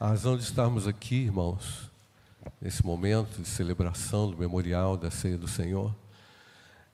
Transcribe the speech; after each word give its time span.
A 0.00 0.08
razão 0.08 0.34
de 0.34 0.42
estarmos 0.42 0.88
aqui, 0.88 1.16
irmãos, 1.16 1.90
nesse 2.58 2.82
momento 2.82 3.42
de 3.42 3.46
celebração 3.46 4.30
do 4.30 4.38
memorial 4.38 4.96
da 4.96 5.10
ceia 5.10 5.36
do 5.36 5.46
Senhor, 5.46 5.94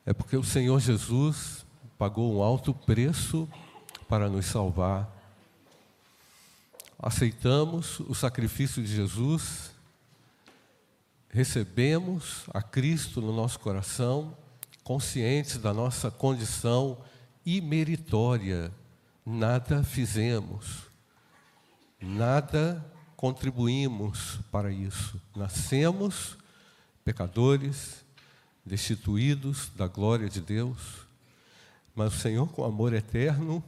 é 0.04 0.12
porque 0.12 0.36
o 0.36 0.42
Senhor 0.42 0.80
Jesus 0.80 1.64
pagou 1.96 2.34
um 2.34 2.42
alto 2.42 2.74
preço 2.74 3.48
para 4.08 4.28
nos 4.28 4.46
salvar. 4.46 5.08
Aceitamos 6.98 8.00
o 8.00 8.12
sacrifício 8.12 8.82
de 8.82 8.92
Jesus, 8.92 9.70
recebemos 11.30 12.42
a 12.52 12.60
Cristo 12.60 13.20
no 13.20 13.32
nosso 13.32 13.60
coração, 13.60 14.36
conscientes 14.82 15.58
da 15.58 15.72
nossa 15.72 16.10
condição 16.10 16.98
imeritória. 17.44 18.72
Nada 19.24 19.84
fizemos, 19.84 20.90
nada 22.00 22.84
contribuímos 23.16 24.38
para 24.50 24.70
isso. 24.70 25.20
Nascemos 25.34 26.36
pecadores, 27.04 28.04
destituídos 28.64 29.70
da 29.74 29.86
glória 29.86 30.28
de 30.28 30.40
Deus, 30.40 31.06
mas 31.94 32.14
o 32.14 32.18
Senhor, 32.18 32.48
com 32.48 32.64
amor 32.64 32.92
eterno, 32.92 33.62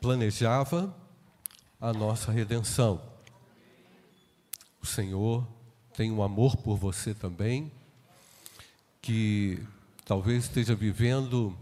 planejava 0.00 0.94
a 1.80 1.92
nossa 1.92 2.30
redenção. 2.30 3.02
O 4.80 4.86
Senhor 4.86 5.46
tem 5.96 6.12
um 6.12 6.22
amor 6.22 6.56
por 6.58 6.76
você 6.76 7.14
também, 7.14 7.72
que 9.00 9.62
talvez 10.04 10.44
esteja 10.44 10.74
vivendo 10.74 11.56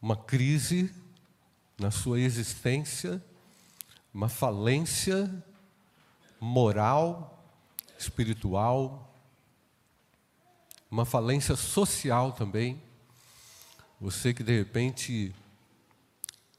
uma 0.00 0.16
crise 0.16 0.92
na 1.78 1.90
sua 1.90 2.20
existência, 2.20 3.22
uma 4.16 4.30
falência 4.30 5.44
moral, 6.40 7.46
espiritual, 7.98 9.14
uma 10.90 11.04
falência 11.04 11.54
social 11.54 12.32
também. 12.32 12.80
Você 14.00 14.32
que 14.32 14.42
de 14.42 14.56
repente 14.56 15.34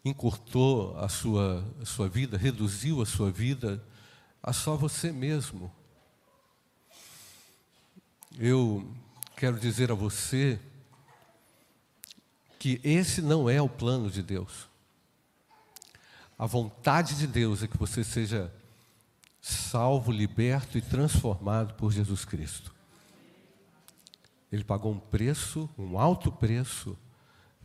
encurtou 0.06 0.96
a 1.00 1.10
sua, 1.10 1.66
a 1.82 1.86
sua 1.86 2.08
vida, 2.08 2.38
reduziu 2.38 3.02
a 3.02 3.08
sua 3.08 3.32
vida 3.32 3.84
a 4.44 4.54
só 4.54 4.76
você 4.78 5.12
mesmo. 5.12 5.72
Eu 8.38 8.88
quero 9.36 9.60
dizer 9.60 9.92
a 9.92 9.96
você 9.96 10.60
que 12.60 12.80
esse 12.84 13.20
não 13.20 13.50
é 13.50 13.60
o 13.60 13.68
plano 13.68 14.12
de 14.12 14.22
Deus. 14.22 14.67
A 16.38 16.46
vontade 16.46 17.16
de 17.16 17.26
Deus 17.26 17.64
é 17.64 17.68
que 17.68 17.78
você 17.78 18.04
seja 18.04 18.54
salvo, 19.42 20.12
liberto 20.12 20.78
e 20.78 20.82
transformado 20.82 21.74
por 21.74 21.92
Jesus 21.92 22.24
Cristo. 22.26 22.74
Ele 24.52 24.64
pagou 24.64 24.92
um 24.92 25.00
preço, 25.00 25.70
um 25.78 25.98
alto 25.98 26.32
preço, 26.32 26.98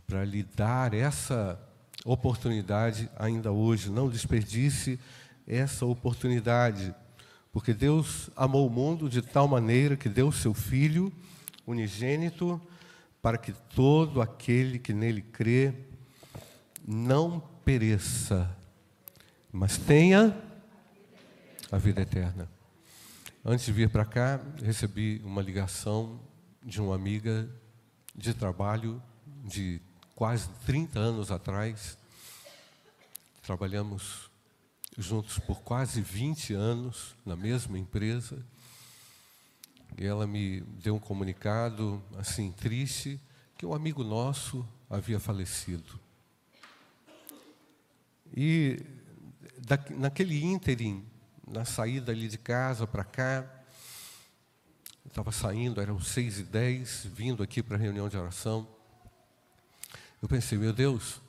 para 0.07 0.25
lhe 0.25 0.43
dar 0.43 0.93
essa 0.93 1.59
oportunidade 2.03 3.09
ainda 3.17 3.51
hoje. 3.51 3.89
Não 3.89 4.09
desperdice 4.09 4.99
essa 5.47 5.85
oportunidade, 5.85 6.93
porque 7.51 7.73
Deus 7.73 8.29
amou 8.35 8.67
o 8.67 8.71
mundo 8.71 9.09
de 9.09 9.21
tal 9.21 9.47
maneira 9.47 9.95
que 9.95 10.09
deu 10.09 10.31
seu 10.31 10.53
Filho 10.53 11.13
unigênito 11.65 12.59
para 13.21 13.37
que 13.37 13.53
todo 13.73 14.21
aquele 14.21 14.79
que 14.79 14.93
nele 14.93 15.21
crê 15.21 15.73
não 16.85 17.39
pereça, 17.63 18.49
mas 19.53 19.77
tenha 19.77 20.35
a 21.71 21.77
vida 21.77 22.01
eterna. 22.01 22.49
Antes 23.45 23.67
de 23.67 23.71
vir 23.71 23.87
para 23.87 24.03
cá, 24.03 24.41
recebi 24.63 25.21
uma 25.23 25.43
ligação 25.43 26.19
de 26.63 26.81
uma 26.81 26.95
amiga 26.95 27.47
de 28.15 28.33
trabalho 28.33 29.01
de 29.43 29.79
quase 30.15 30.49
30 30.65 30.97
anos 30.97 31.29
atrás. 31.29 31.99
Trabalhamos 33.43 34.31
juntos 34.97 35.37
por 35.37 35.61
quase 35.61 36.01
20 36.01 36.55
anos 36.55 37.15
na 37.23 37.35
mesma 37.35 37.77
empresa. 37.77 38.43
E 39.95 40.03
ela 40.03 40.25
me 40.25 40.61
deu 40.61 40.95
um 40.95 40.99
comunicado 40.99 42.01
assim 42.17 42.51
triste 42.51 43.21
que 43.55 43.67
um 43.67 43.73
amigo 43.75 44.03
nosso 44.03 44.67
havia 44.89 45.19
falecido. 45.19 45.99
E 48.35 49.02
da, 49.65 49.79
naquele 49.91 50.43
ínterim, 50.43 51.05
na 51.47 51.65
saída 51.65 52.11
ali 52.11 52.27
de 52.27 52.37
casa 52.37 52.85
para 52.85 53.03
cá, 53.03 53.45
estava 55.07 55.31
saindo, 55.31 55.79
eram 55.79 55.99
seis 55.99 56.39
e 56.39 56.43
dez, 56.43 57.07
vindo 57.13 57.41
aqui 57.41 57.63
para 57.63 57.77
a 57.77 57.79
reunião 57.79 58.09
de 58.09 58.17
oração. 58.17 58.67
Eu 60.21 60.27
pensei, 60.27 60.57
meu 60.57 60.73
Deus, 60.73 61.21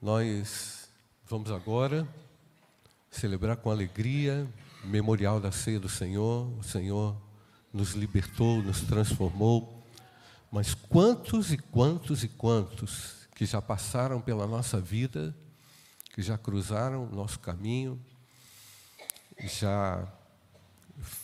nós 0.00 0.88
vamos 1.26 1.50
agora 1.50 2.06
celebrar 3.10 3.56
com 3.56 3.70
alegria 3.70 4.46
o 4.82 4.88
memorial 4.88 5.40
da 5.40 5.52
ceia 5.52 5.80
do 5.80 5.88
Senhor. 5.88 6.46
O 6.58 6.62
Senhor 6.62 7.16
nos 7.72 7.92
libertou, 7.92 8.62
nos 8.62 8.82
transformou. 8.82 9.82
Mas 10.50 10.74
quantos 10.74 11.52
e 11.52 11.58
quantos 11.58 12.22
e 12.22 12.28
quantos 12.28 13.26
que 13.34 13.46
já 13.46 13.60
passaram 13.60 14.20
pela 14.20 14.46
nossa 14.46 14.80
vida 14.80 15.34
que 16.14 16.22
já 16.22 16.38
cruzaram 16.38 17.08
o 17.08 17.12
nosso 17.12 17.40
caminho, 17.40 18.00
já 19.42 20.06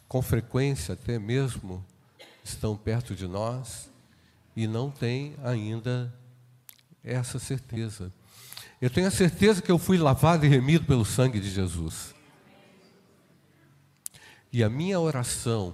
com 0.09 0.21
frequência 0.21 0.95
até 0.95 1.17
mesmo 1.17 1.85
estão 2.43 2.77
perto 2.77 3.15
de 3.15 3.29
nós 3.29 3.89
e 4.57 4.67
não 4.67 4.91
têm 4.91 5.37
ainda 5.45 6.13
essa 7.05 7.39
certeza. 7.39 8.13
Eu 8.81 8.91
tenho 8.91 9.07
a 9.07 9.13
certeza 9.13 9.63
que 9.63 9.71
eu 9.71 9.79
fui 9.79 9.97
lavado 9.97 10.45
e 10.45 10.49
remido 10.49 10.85
pelo 10.85 11.05
sangue 11.05 11.39
de 11.39 11.51
Jesus. 11.51 12.13
E 14.53 14.65
a 14.65 14.69
minha 14.69 14.99
oração 14.99 15.73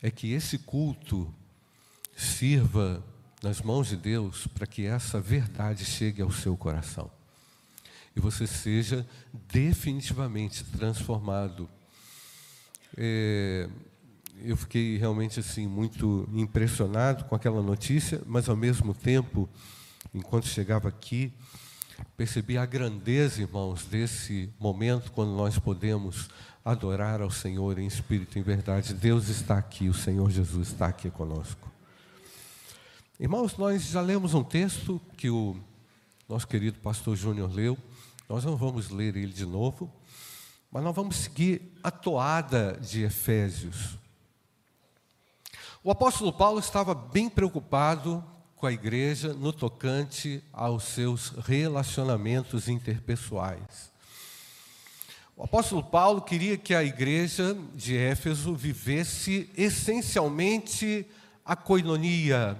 é 0.00 0.08
que 0.08 0.32
esse 0.32 0.56
culto 0.56 1.34
sirva 2.16 3.02
nas 3.42 3.60
mãos 3.60 3.88
de 3.88 3.96
Deus 3.96 4.46
para 4.46 4.68
que 4.68 4.86
essa 4.86 5.20
verdade 5.20 5.84
chegue 5.84 6.22
ao 6.22 6.30
seu 6.30 6.56
coração 6.56 7.10
e 8.14 8.20
você 8.20 8.46
seja 8.46 9.06
definitivamente 9.32 10.64
transformado. 10.64 11.68
É, 12.96 13.68
eu 14.42 14.56
fiquei 14.56 14.96
realmente 14.96 15.40
assim 15.40 15.66
muito 15.66 16.28
impressionado 16.32 17.24
com 17.24 17.34
aquela 17.34 17.62
notícia, 17.62 18.20
mas 18.26 18.48
ao 18.48 18.56
mesmo 18.56 18.94
tempo, 18.94 19.48
enquanto 20.12 20.46
chegava 20.46 20.88
aqui, 20.88 21.32
percebi 22.16 22.58
a 22.58 22.66
grandeza, 22.66 23.42
irmãos, 23.42 23.84
desse 23.84 24.50
momento 24.58 25.12
quando 25.12 25.30
nós 25.30 25.58
podemos 25.58 26.28
adorar 26.64 27.20
ao 27.20 27.30
Senhor 27.30 27.78
em 27.78 27.86
espírito 27.86 28.36
e 28.36 28.40
em 28.40 28.42
verdade. 28.42 28.94
Deus 28.94 29.28
está 29.28 29.58
aqui, 29.58 29.88
o 29.88 29.94
Senhor 29.94 30.30
Jesus 30.30 30.68
está 30.68 30.86
aqui 30.86 31.10
conosco. 31.10 31.70
Irmãos, 33.20 33.56
nós 33.56 33.84
já 33.84 34.00
lemos 34.00 34.34
um 34.34 34.42
texto 34.42 35.00
que 35.16 35.30
o 35.30 35.56
nosso 36.28 36.48
querido 36.48 36.78
pastor 36.80 37.16
Júnior 37.16 37.52
leu. 37.52 37.78
Nós 38.28 38.44
não 38.44 38.56
vamos 38.56 38.88
ler 38.88 39.16
ele 39.16 39.32
de 39.32 39.44
novo, 39.44 39.92
mas 40.70 40.82
nós 40.82 40.94
vamos 40.94 41.16
seguir 41.16 41.72
a 41.82 41.90
toada 41.90 42.78
de 42.80 43.02
Efésios. 43.02 43.98
O 45.82 45.90
apóstolo 45.90 46.32
Paulo 46.32 46.58
estava 46.58 46.94
bem 46.94 47.28
preocupado 47.28 48.24
com 48.56 48.66
a 48.66 48.72
igreja 48.72 49.34
no 49.34 49.52
tocante 49.52 50.42
aos 50.50 50.84
seus 50.84 51.28
relacionamentos 51.46 52.66
interpessoais. 52.68 53.92
O 55.36 55.42
apóstolo 55.42 55.82
Paulo 55.82 56.22
queria 56.22 56.56
que 56.56 56.74
a 56.74 56.82
igreja 56.82 57.54
de 57.74 57.96
Éfeso 57.96 58.54
vivesse 58.54 59.50
essencialmente 59.56 61.06
a 61.44 61.54
coinonia, 61.54 62.56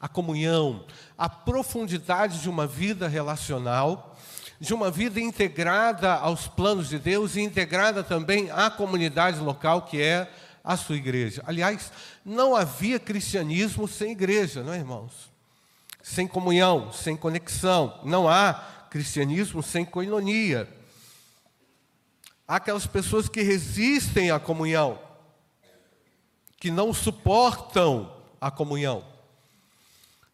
a 0.00 0.08
comunhão, 0.08 0.84
a 1.16 1.28
profundidade 1.28 2.40
de 2.40 2.50
uma 2.50 2.66
vida 2.66 3.06
relacional 3.06 4.13
de 4.64 4.74
uma 4.74 4.90
vida 4.90 5.20
integrada 5.20 6.14
aos 6.14 6.48
planos 6.48 6.88
de 6.88 6.98
Deus 6.98 7.36
e 7.36 7.40
integrada 7.40 8.02
também 8.02 8.50
à 8.50 8.70
comunidade 8.70 9.38
local 9.38 9.82
que 9.82 10.00
é 10.00 10.30
a 10.64 10.76
sua 10.76 10.96
igreja. 10.96 11.42
Aliás, 11.46 11.92
não 12.24 12.56
havia 12.56 12.98
cristianismo 12.98 13.86
sem 13.86 14.12
igreja, 14.12 14.62
não 14.62 14.72
é, 14.72 14.78
irmãos? 14.78 15.30
Sem 16.02 16.26
comunhão, 16.26 16.90
sem 16.92 17.16
conexão. 17.16 18.00
Não 18.04 18.28
há 18.28 18.54
cristianismo 18.90 19.62
sem 19.62 19.84
coinonia. 19.84 20.68
Há 22.48 22.56
aquelas 22.56 22.86
pessoas 22.86 23.28
que 23.28 23.42
resistem 23.42 24.30
à 24.30 24.38
comunhão, 24.38 24.98
que 26.58 26.70
não 26.70 26.92
suportam 26.94 28.10
a 28.40 28.50
comunhão, 28.50 29.04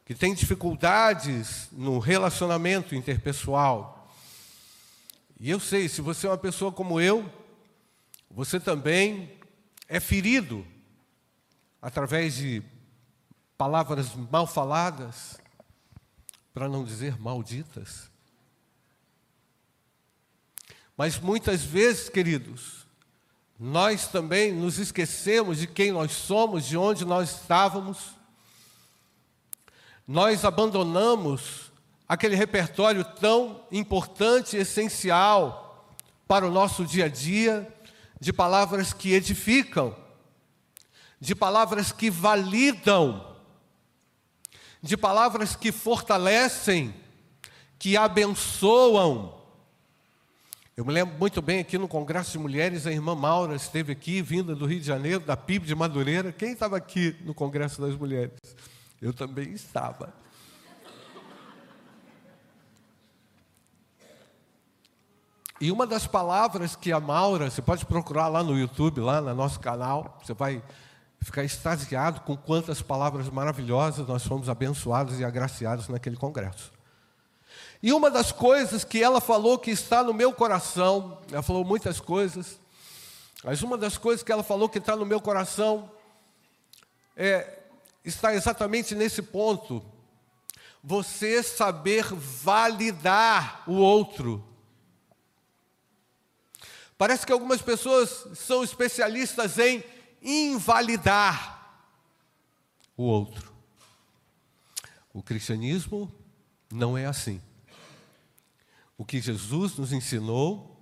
que 0.04 0.14
têm 0.14 0.34
dificuldades 0.34 1.68
no 1.72 1.98
relacionamento 1.98 2.94
interpessoal, 2.94 3.99
e 5.40 5.48
eu 5.48 5.58
sei, 5.58 5.88
se 5.88 6.02
você 6.02 6.26
é 6.26 6.30
uma 6.30 6.38
pessoa 6.38 6.70
como 6.70 7.00
eu, 7.00 7.28
Você 8.30 8.60
também 8.60 9.36
é 9.88 9.98
ferido 9.98 10.64
através 11.82 12.36
de 12.36 12.62
palavras 13.58 14.14
mal 14.14 14.46
faladas, 14.46 15.36
para 16.54 16.68
não 16.68 16.84
dizer 16.84 17.20
malditas. 17.20 18.08
Mas 20.96 21.18
muitas 21.18 21.64
vezes, 21.64 22.08
queridos, 22.08 22.86
nós 23.58 24.06
também 24.06 24.52
nos 24.52 24.78
esquecemos 24.78 25.58
de 25.58 25.66
quem 25.66 25.90
nós 25.90 26.12
somos, 26.12 26.66
de 26.66 26.76
onde 26.76 27.04
nós 27.04 27.40
estávamos. 27.40 28.14
Nós 30.06 30.44
abandonamos 30.44 31.69
aquele 32.10 32.34
repertório 32.34 33.04
tão 33.04 33.64
importante 33.70 34.56
essencial 34.56 35.94
para 36.26 36.44
o 36.44 36.50
nosso 36.50 36.84
dia 36.84 37.04
a 37.04 37.08
dia, 37.08 37.72
de 38.20 38.32
palavras 38.32 38.92
que 38.92 39.12
edificam, 39.12 39.94
de 41.20 41.36
palavras 41.36 41.92
que 41.92 42.10
validam, 42.10 43.38
de 44.82 44.96
palavras 44.96 45.54
que 45.54 45.70
fortalecem, 45.70 46.92
que 47.78 47.96
abençoam. 47.96 49.40
Eu 50.76 50.84
me 50.84 50.92
lembro 50.92 51.16
muito 51.16 51.40
bem 51.40 51.60
aqui 51.60 51.78
no 51.78 51.86
Congresso 51.86 52.32
de 52.32 52.40
Mulheres, 52.40 52.88
a 52.88 52.90
irmã 52.90 53.14
Maura 53.14 53.54
esteve 53.54 53.92
aqui, 53.92 54.20
vinda 54.20 54.52
do 54.56 54.66
Rio 54.66 54.80
de 54.80 54.86
Janeiro, 54.86 55.20
da 55.20 55.36
PIB 55.36 55.64
de 55.64 55.76
Madureira. 55.76 56.32
Quem 56.32 56.54
estava 56.54 56.76
aqui 56.76 57.14
no 57.20 57.32
Congresso 57.32 57.80
das 57.80 57.94
Mulheres? 57.94 58.32
Eu 59.00 59.14
também 59.14 59.52
estava. 59.52 60.19
E 65.60 65.70
uma 65.70 65.86
das 65.86 66.06
palavras 66.06 66.74
que 66.74 66.90
a 66.90 66.98
Maura, 66.98 67.50
você 67.50 67.60
pode 67.60 67.84
procurar 67.84 68.28
lá 68.28 68.42
no 68.42 68.58
YouTube, 68.58 69.02
lá 69.02 69.20
no 69.20 69.34
nosso 69.34 69.60
canal, 69.60 70.18
você 70.22 70.32
vai 70.32 70.62
ficar 71.20 71.44
extasiado 71.44 72.22
com 72.22 72.34
quantas 72.34 72.80
palavras 72.80 73.28
maravilhosas 73.28 74.06
nós 74.06 74.24
fomos 74.24 74.48
abençoados 74.48 75.20
e 75.20 75.24
agraciados 75.24 75.86
naquele 75.88 76.16
congresso. 76.16 76.72
E 77.82 77.92
uma 77.92 78.10
das 78.10 78.32
coisas 78.32 78.84
que 78.84 79.02
ela 79.02 79.20
falou 79.20 79.58
que 79.58 79.70
está 79.70 80.02
no 80.02 80.14
meu 80.14 80.32
coração, 80.32 81.18
ela 81.30 81.42
falou 81.42 81.62
muitas 81.62 82.00
coisas, 82.00 82.58
mas 83.44 83.62
uma 83.62 83.76
das 83.76 83.98
coisas 83.98 84.22
que 84.22 84.32
ela 84.32 84.42
falou 84.42 84.66
que 84.66 84.78
está 84.78 84.96
no 84.96 85.04
meu 85.04 85.20
coração 85.20 85.90
é, 87.14 87.58
está 88.02 88.34
exatamente 88.34 88.94
nesse 88.94 89.20
ponto. 89.20 89.84
Você 90.82 91.42
saber 91.42 92.06
validar 92.14 93.62
o 93.66 93.74
outro. 93.74 94.49
Parece 97.00 97.24
que 97.24 97.32
algumas 97.32 97.62
pessoas 97.62 98.26
são 98.34 98.62
especialistas 98.62 99.58
em 99.58 99.82
invalidar 100.20 101.80
o 102.94 103.04
outro. 103.04 103.50
O 105.10 105.22
cristianismo 105.22 106.12
não 106.70 106.98
é 106.98 107.06
assim. 107.06 107.40
O 108.98 109.04
que 109.06 109.18
Jesus 109.18 109.78
nos 109.78 109.94
ensinou 109.94 110.78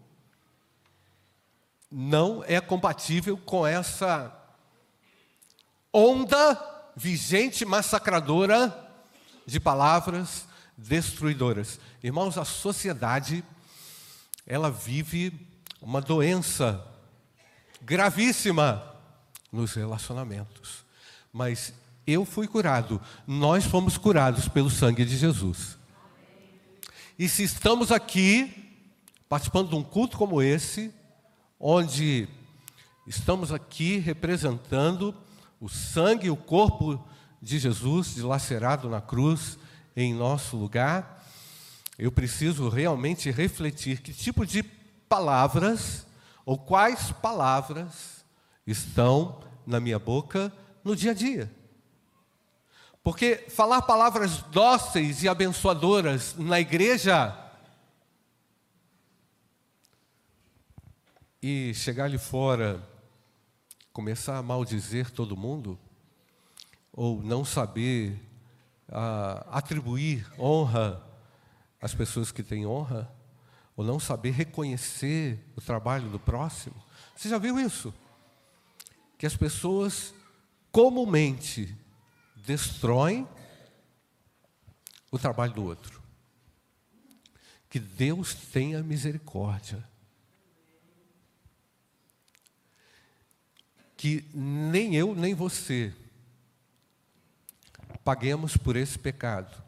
não 1.88 2.42
é 2.48 2.60
compatível 2.60 3.38
com 3.38 3.64
essa 3.64 4.36
onda 5.92 6.90
vigente, 6.96 7.64
massacradora 7.64 8.76
de 9.46 9.60
palavras 9.60 10.48
destruidoras. 10.76 11.78
Irmãos, 12.02 12.36
a 12.36 12.44
sociedade 12.44 13.44
ela 14.44 14.68
vive 14.68 15.46
uma 15.80 16.00
doença 16.00 16.84
gravíssima 17.82 18.94
nos 19.52 19.74
relacionamentos. 19.74 20.84
Mas 21.32 21.72
eu 22.06 22.24
fui 22.24 22.48
curado, 22.48 23.00
nós 23.26 23.64
fomos 23.64 23.96
curados 23.96 24.48
pelo 24.48 24.70
sangue 24.70 25.04
de 25.04 25.16
Jesus. 25.16 25.78
E 27.18 27.28
se 27.28 27.42
estamos 27.42 27.92
aqui, 27.92 28.76
participando 29.28 29.70
de 29.70 29.74
um 29.74 29.82
culto 29.82 30.16
como 30.16 30.40
esse, 30.40 30.92
onde 31.58 32.28
estamos 33.06 33.52
aqui 33.52 33.98
representando 33.98 35.14
o 35.60 35.68
sangue 35.68 36.26
e 36.26 36.30
o 36.30 36.36
corpo 36.36 37.04
de 37.42 37.58
Jesus 37.58 38.14
dilacerado 38.14 38.88
na 38.88 39.00
cruz 39.00 39.58
em 39.96 40.14
nosso 40.14 40.56
lugar, 40.56 41.26
eu 41.98 42.12
preciso 42.12 42.68
realmente 42.68 43.30
refletir 43.30 44.00
que 44.00 44.12
tipo 44.12 44.46
de 44.46 44.62
palavras 45.08 46.06
ou 46.44 46.56
quais 46.56 47.10
palavras 47.12 48.24
estão 48.66 49.40
na 49.66 49.80
minha 49.80 49.98
boca 49.98 50.52
no 50.84 50.96
dia 50.96 51.10
a 51.10 51.14
dia. 51.14 51.52
Porque 53.02 53.46
falar 53.48 53.82
palavras 53.82 54.42
dóceis 54.42 55.22
e 55.22 55.28
abençoadoras 55.28 56.34
na 56.36 56.60
igreja 56.60 57.36
e 61.42 61.72
chegar 61.74 62.04
ali 62.04 62.18
fora, 62.18 62.82
começar 63.92 64.38
a 64.38 64.42
maldizer 64.42 65.10
todo 65.10 65.36
mundo, 65.36 65.78
ou 66.92 67.22
não 67.22 67.44
saber 67.44 68.20
ah, 68.88 69.46
atribuir 69.52 70.26
honra 70.38 71.02
às 71.80 71.94
pessoas 71.94 72.32
que 72.32 72.42
têm 72.42 72.66
honra, 72.66 73.10
ou 73.78 73.82
não 73.82 73.98
saber 73.98 74.32
reconhecer 74.32 75.42
o 75.56 75.60
trabalho 75.62 76.10
do 76.10 76.20
próximo. 76.20 76.76
Você 77.16 77.30
já 77.30 77.38
viu 77.38 77.58
isso? 77.58 77.94
que 79.18 79.26
as 79.26 79.36
pessoas 79.36 80.14
comumente 80.70 81.76
destroem 82.36 83.28
o 85.10 85.18
trabalho 85.18 85.52
do 85.52 85.64
outro. 85.64 86.00
Que 87.68 87.80
Deus 87.80 88.32
tenha 88.32 88.82
misericórdia. 88.82 89.86
Que 93.96 94.24
nem 94.32 94.94
eu, 94.94 95.14
nem 95.14 95.34
você 95.34 95.92
paguemos 98.04 98.56
por 98.56 98.76
esse 98.76 98.96
pecado. 98.96 99.60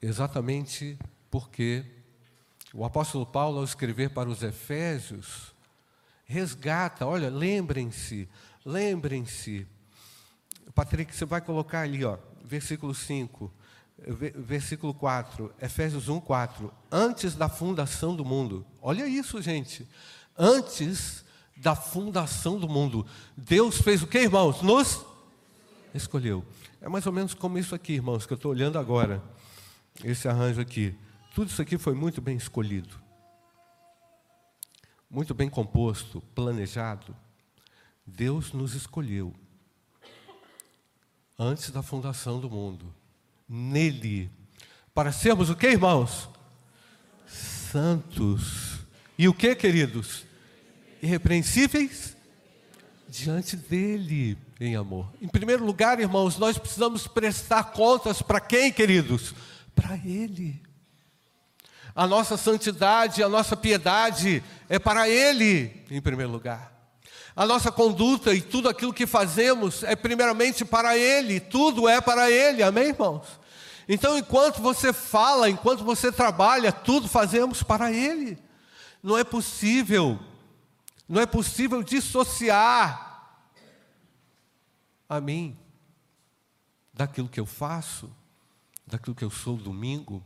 Exatamente 0.00 0.98
porque 1.30 2.01
o 2.74 2.84
apóstolo 2.84 3.26
Paulo, 3.26 3.58
ao 3.58 3.64
escrever 3.64 4.10
para 4.10 4.28
os 4.28 4.42
Efésios, 4.42 5.54
resgata, 6.24 7.06
olha, 7.06 7.28
lembrem-se, 7.28 8.28
lembrem-se. 8.64 9.66
Patrick, 10.74 11.14
você 11.14 11.24
vai 11.24 11.40
colocar 11.40 11.80
ali, 11.80 12.04
ó, 12.04 12.16
versículo 12.44 12.94
5, 12.94 13.52
versículo 14.36 14.94
4, 14.94 15.52
Efésios 15.60 16.08
1, 16.08 16.20
4. 16.20 16.72
Antes 16.90 17.34
da 17.34 17.48
fundação 17.48 18.16
do 18.16 18.24
mundo. 18.24 18.64
Olha 18.80 19.06
isso, 19.06 19.40
gente. 19.42 19.86
Antes 20.36 21.24
da 21.56 21.76
fundação 21.76 22.58
do 22.58 22.68
mundo. 22.68 23.06
Deus 23.36 23.80
fez 23.80 24.02
o 24.02 24.06
que, 24.06 24.18
irmãos? 24.18 24.62
Nos 24.62 25.04
escolheu. 25.94 26.44
É 26.80 26.88
mais 26.88 27.06
ou 27.06 27.12
menos 27.12 27.34
como 27.34 27.58
isso 27.58 27.74
aqui, 27.74 27.92
irmãos, 27.92 28.26
que 28.26 28.32
eu 28.32 28.36
estou 28.36 28.50
olhando 28.50 28.78
agora. 28.78 29.22
Esse 30.02 30.26
arranjo 30.26 30.60
aqui. 30.60 30.94
Tudo 31.34 31.48
isso 31.48 31.62
aqui 31.62 31.78
foi 31.78 31.94
muito 31.94 32.20
bem 32.20 32.36
escolhido 32.36 33.02
muito 35.12 35.34
bem 35.34 35.50
composto, 35.50 36.22
planejado, 36.34 37.14
Deus 38.06 38.54
nos 38.54 38.72
escolheu 38.72 39.34
antes 41.38 41.70
da 41.70 41.82
fundação 41.82 42.40
do 42.40 42.48
mundo, 42.48 42.94
nele, 43.46 44.30
para 44.94 45.12
sermos 45.12 45.50
o 45.50 45.56
que, 45.56 45.66
irmãos? 45.66 46.30
Santos. 47.26 48.80
E 49.18 49.28
o 49.28 49.34
que, 49.34 49.54
queridos? 49.54 50.24
Irrepreensíveis 51.02 52.16
diante 53.06 53.54
dele 53.54 54.38
em 54.58 54.76
amor. 54.76 55.12
Em 55.20 55.28
primeiro 55.28 55.64
lugar, 55.64 56.00
irmãos, 56.00 56.38
nós 56.38 56.56
precisamos 56.56 57.06
prestar 57.06 57.64
contas 57.64 58.22
para 58.22 58.40
quem, 58.40 58.72
queridos? 58.72 59.34
Para 59.74 59.96
ele. 59.96 60.71
A 61.94 62.06
nossa 62.06 62.36
santidade, 62.36 63.22
a 63.22 63.28
nossa 63.28 63.56
piedade 63.56 64.42
é 64.68 64.78
para 64.78 65.08
Ele, 65.08 65.84
em 65.90 66.00
primeiro 66.00 66.32
lugar. 66.32 66.72
A 67.34 67.46
nossa 67.46 67.72
conduta 67.72 68.34
e 68.34 68.40
tudo 68.40 68.68
aquilo 68.68 68.92
que 68.92 69.06
fazemos 69.06 69.82
é 69.82 69.96
primeiramente 69.96 70.64
para 70.64 70.96
Ele, 70.96 71.40
tudo 71.40 71.88
é 71.88 72.00
para 72.00 72.30
Ele, 72.30 72.62
amém, 72.62 72.88
irmãos? 72.88 73.40
Então, 73.88 74.16
enquanto 74.16 74.60
você 74.60 74.92
fala, 74.92 75.50
enquanto 75.50 75.84
você 75.84 76.12
trabalha, 76.12 76.70
tudo 76.72 77.08
fazemos 77.08 77.62
para 77.62 77.90
Ele. 77.90 78.38
Não 79.02 79.18
é 79.18 79.24
possível, 79.24 80.18
não 81.08 81.20
é 81.20 81.26
possível 81.26 81.82
dissociar 81.82 83.10
a 85.08 85.20
mim 85.20 85.58
daquilo 86.92 87.28
que 87.28 87.40
eu 87.40 87.46
faço, 87.46 88.10
daquilo 88.86 89.16
que 89.16 89.24
eu 89.24 89.30
sou 89.30 89.56
domingo, 89.56 90.24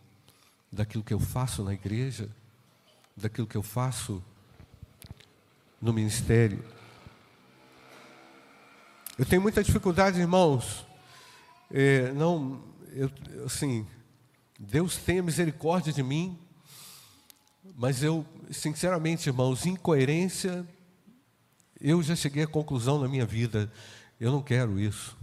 daquilo 0.71 1.05
que 1.05 1.15
eu 1.15 1.21
faço 1.21 1.63
na 1.63 1.73
igreja, 1.73 2.29
daquilo 3.17 3.47
que 3.47 3.57
eu 3.57 3.63
faço 3.63 4.23
no 5.81 5.93
ministério. 5.93 6.65
Eu 9.19 9.25
tenho 9.25 9.41
muita 9.41 9.63
dificuldade, 9.63 10.21
irmãos. 10.21 10.87
É, 11.71 12.13
não, 12.13 12.63
eu, 12.93 13.11
assim, 13.45 13.87
Deus 14.59 14.97
tenha 14.97 15.23
misericórdia 15.23 15.93
de 15.93 16.03
mim, 16.03 16.39
mas 17.77 18.03
eu, 18.03 18.25
sinceramente, 18.51 19.29
irmãos, 19.29 19.67
incoerência, 19.67 20.67
eu 21.81 22.03
já 22.03 22.15
cheguei 22.15 22.45
à 22.45 22.47
conclusão 22.47 23.01
na 23.01 23.09
minha 23.09 23.27
vida, 23.27 23.73
eu 24.21 24.31
não 24.31 24.43
quero 24.43 24.79
isso. 24.79 25.17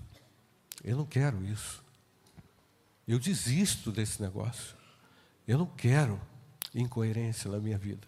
Eu 0.84 0.98
não 0.98 1.06
quero 1.06 1.44
isso. 1.46 1.82
Eu 3.08 3.18
desisto 3.18 3.92
desse 3.92 4.22
negócio. 4.22 4.76
Eu 5.48 5.58
não 5.58 5.66
quero 5.66 6.20
incoerência 6.74 7.50
na 7.52 7.60
minha 7.60 7.78
vida. 7.78 8.08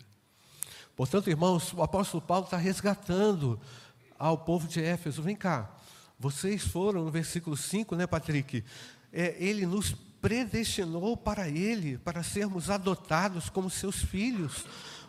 Portanto, 0.96 1.30
irmãos, 1.30 1.74
o 1.74 1.84
apóstolo 1.84 2.22
Paulo 2.22 2.46
está 2.46 2.58
resgatando 2.58 3.60
ao 4.18 4.38
povo 4.38 4.68
de 4.68 4.82
Éfeso: 4.82 5.22
vem 5.22 5.36
cá, 5.36 5.70
vocês 6.18 6.66
foram, 6.66 7.04
no 7.04 7.12
versículo 7.12 7.58
5, 7.58 7.96
né, 7.96 8.08
Patrick? 8.08 8.64
É, 9.12 9.36
ele 9.38 9.66
nos 9.66 9.94
predestinou 10.22 11.16
para 11.16 11.48
Ele, 11.48 11.98
para 11.98 12.24
sermos 12.24 12.70
adotados 12.70 13.50
como 13.50 13.70
seus 13.70 14.02
filhos, 14.02 14.66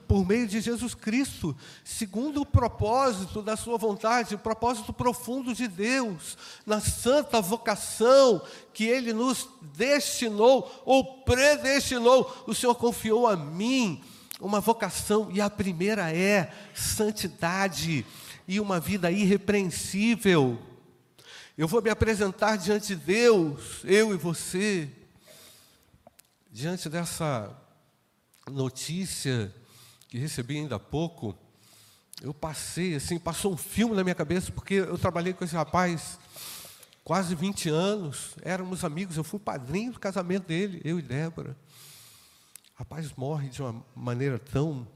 por 0.06 0.26
meio 0.26 0.46
de 0.46 0.60
Jesus 0.60 0.94
Cristo, 0.94 1.56
segundo 1.84 2.40
o 2.40 2.46
propósito 2.46 3.42
da 3.42 3.56
Sua 3.56 3.76
vontade, 3.76 4.34
o 4.34 4.38
propósito 4.38 4.92
profundo 4.92 5.54
de 5.54 5.66
Deus, 5.66 6.36
na 6.64 6.80
santa 6.80 7.40
vocação 7.40 8.40
que 8.72 8.84
Ele 8.84 9.12
nos 9.12 9.48
destinou 9.76 10.82
ou 10.84 11.22
predestinou. 11.22 12.44
O 12.46 12.54
Senhor 12.54 12.74
confiou 12.74 13.26
a 13.26 13.36
mim 13.36 14.02
uma 14.40 14.60
vocação, 14.60 15.28
e 15.32 15.40
a 15.40 15.48
primeira 15.48 16.14
é 16.14 16.52
santidade 16.74 18.04
e 18.46 18.60
uma 18.60 18.78
vida 18.78 19.10
irrepreensível. 19.10 20.58
Eu 21.56 21.66
vou 21.66 21.80
me 21.80 21.88
apresentar 21.88 22.56
diante 22.56 22.88
de 22.88 22.96
Deus, 22.96 23.80
eu 23.82 24.12
e 24.12 24.16
você, 24.16 24.90
diante 26.52 26.88
dessa 26.88 27.50
notícia 28.50 29.52
que 30.16 30.22
recebi 30.22 30.56
ainda 30.56 30.76
há 30.76 30.78
pouco. 30.78 31.36
Eu 32.22 32.32
passei, 32.32 32.94
assim, 32.94 33.18
passou 33.18 33.52
um 33.52 33.56
filme 33.56 33.94
na 33.94 34.02
minha 34.02 34.14
cabeça, 34.14 34.50
porque 34.50 34.74
eu 34.74 34.96
trabalhei 34.96 35.34
com 35.34 35.44
esse 35.44 35.54
rapaz 35.54 36.18
quase 37.04 37.34
20 37.34 37.68
anos, 37.68 38.34
éramos 38.40 38.82
amigos, 38.82 39.18
eu 39.18 39.22
fui 39.22 39.38
padrinho 39.38 39.92
do 39.92 40.00
casamento 40.00 40.46
dele, 40.46 40.80
eu 40.84 40.98
e 40.98 41.02
Débora. 41.02 41.54
O 42.74 42.78
rapaz 42.78 43.12
morre 43.12 43.50
de 43.50 43.60
uma 43.60 43.84
maneira 43.94 44.38
tão. 44.38 44.88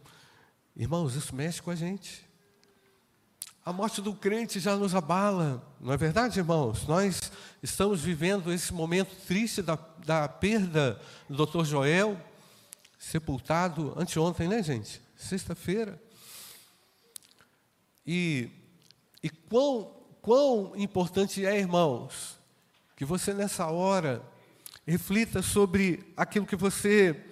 Irmãos, 0.74 1.14
isso 1.14 1.34
mexe 1.34 1.60
com 1.60 1.70
a 1.70 1.76
gente. 1.76 2.26
A 3.62 3.74
morte 3.74 4.00
do 4.00 4.14
crente 4.14 4.58
já 4.58 4.74
nos 4.74 4.94
abala, 4.94 5.62
não 5.78 5.92
é 5.92 5.98
verdade, 5.98 6.38
irmãos? 6.38 6.86
Nós 6.86 7.30
estamos 7.62 8.00
vivendo 8.00 8.50
esse 8.50 8.72
momento 8.72 9.14
triste 9.26 9.60
da, 9.60 9.78
da 9.98 10.26
perda 10.26 10.98
do 11.28 11.44
Dr. 11.44 11.64
Joel, 11.64 12.18
sepultado 12.98 13.94
anteontem, 13.98 14.48
né, 14.48 14.62
gente? 14.62 15.09
Sexta-feira. 15.20 16.02
E, 18.06 18.50
e 19.22 19.28
quão, 19.28 19.94
quão 20.22 20.72
importante 20.76 21.44
é, 21.44 21.58
irmãos, 21.58 22.38
que 22.96 23.04
você 23.04 23.34
nessa 23.34 23.66
hora 23.66 24.22
reflita 24.86 25.42
sobre 25.42 26.12
aquilo 26.16 26.46
que 26.46 26.56
você 26.56 27.22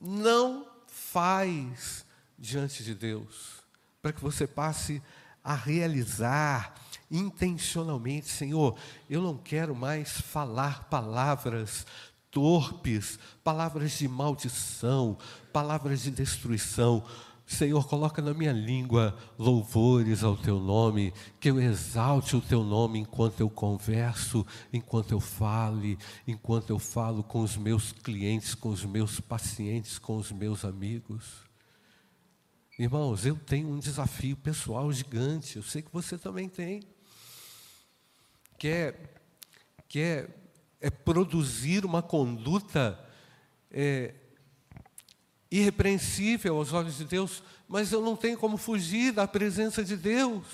não 0.00 0.66
faz 0.86 2.04
diante 2.38 2.82
de 2.82 2.94
Deus 2.94 3.62
para 4.00 4.12
que 4.12 4.20
você 4.20 4.46
passe 4.46 5.02
a 5.42 5.54
realizar 5.54 6.74
intencionalmente, 7.10 8.28
Senhor, 8.28 8.76
eu 9.08 9.22
não 9.22 9.36
quero 9.36 9.74
mais 9.74 10.20
falar 10.20 10.84
palavras 10.84 11.86
torpes, 12.34 13.18
palavras 13.44 13.92
de 13.92 14.08
maldição, 14.08 15.16
palavras 15.52 16.02
de 16.02 16.10
destruição. 16.10 17.04
Senhor, 17.46 17.86
coloca 17.86 18.20
na 18.20 18.34
minha 18.34 18.52
língua 18.52 19.16
louvores 19.38 20.24
ao 20.24 20.36
teu 20.36 20.58
nome, 20.58 21.12
que 21.38 21.50
eu 21.50 21.60
exalte 21.60 22.34
o 22.34 22.40
teu 22.40 22.64
nome 22.64 22.98
enquanto 22.98 23.40
eu 23.40 23.48
converso, 23.48 24.44
enquanto 24.72 25.12
eu 25.12 25.20
fale, 25.20 25.96
enquanto 26.26 26.70
eu 26.70 26.78
falo 26.78 27.22
com 27.22 27.40
os 27.40 27.56
meus 27.56 27.92
clientes, 27.92 28.54
com 28.54 28.70
os 28.70 28.84
meus 28.84 29.20
pacientes, 29.20 29.98
com 29.98 30.16
os 30.16 30.32
meus 30.32 30.64
amigos. 30.64 31.44
Irmãos, 32.76 33.24
eu 33.24 33.36
tenho 33.36 33.68
um 33.68 33.78
desafio 33.78 34.36
pessoal 34.36 34.90
gigante, 34.92 35.56
eu 35.56 35.62
sei 35.62 35.82
que 35.82 35.92
você 35.92 36.18
também 36.18 36.48
tem, 36.48 36.82
que 38.58 38.66
é, 38.66 38.98
que 39.86 40.00
é, 40.00 40.43
é 40.84 40.90
produzir 40.90 41.86
uma 41.86 42.02
conduta 42.02 43.00
é, 43.70 44.12
irrepreensível 45.50 46.58
aos 46.58 46.74
olhos 46.74 46.98
de 46.98 47.06
Deus, 47.06 47.42
mas 47.66 47.90
eu 47.90 48.02
não 48.02 48.14
tenho 48.14 48.36
como 48.36 48.58
fugir 48.58 49.10
da 49.10 49.26
presença 49.26 49.82
de 49.82 49.96
Deus, 49.96 50.44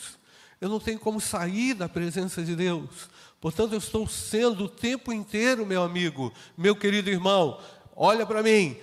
eu 0.60 0.68
não 0.68 0.78
tenho 0.78 1.00
como 1.00 1.20
sair 1.20 1.74
da 1.74 1.88
presença 1.88 2.44
de 2.44 2.54
Deus, 2.54 3.10
portanto, 3.40 3.72
eu 3.72 3.78
estou 3.78 4.06
sendo 4.06 4.66
o 4.66 4.68
tempo 4.68 5.12
inteiro, 5.12 5.66
meu 5.66 5.82
amigo, 5.82 6.32
meu 6.56 6.76
querido 6.76 7.10
irmão, 7.10 7.60
olha 7.96 8.24
para 8.24 8.40
mim, 8.40 8.76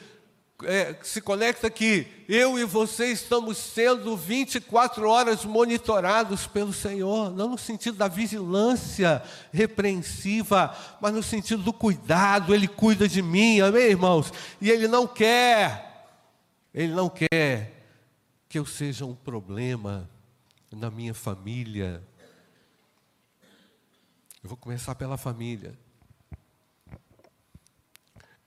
é, 0.63 0.95
se 1.03 1.21
conecta 1.21 1.67
aqui, 1.67 2.07
eu 2.27 2.57
e 2.57 2.63
você 2.63 3.11
estamos 3.11 3.57
sendo 3.57 4.17
24 4.17 5.07
horas 5.07 5.45
monitorados 5.45 6.47
pelo 6.47 6.73
Senhor, 6.73 7.31
não 7.31 7.49
no 7.49 7.57
sentido 7.57 7.97
da 7.97 8.07
vigilância 8.07 9.21
repreensiva, 9.51 10.75
mas 10.99 11.13
no 11.13 11.21
sentido 11.21 11.61
do 11.61 11.71
cuidado, 11.71 12.55
Ele 12.55 12.67
cuida 12.67 13.07
de 13.07 13.21
mim, 13.21 13.59
amém, 13.59 13.83
irmãos? 13.83 14.33
E 14.59 14.71
Ele 14.71 14.87
não 14.87 15.05
quer, 15.05 16.09
Ele 16.73 16.93
não 16.93 17.07
quer 17.07 17.85
que 18.49 18.57
eu 18.57 18.65
seja 18.65 19.05
um 19.05 19.13
problema 19.13 20.09
na 20.71 20.89
minha 20.89 21.13
família. 21.13 22.03
Eu 24.43 24.49
vou 24.49 24.57
começar 24.57 24.95
pela 24.95 25.17
família. 25.17 25.77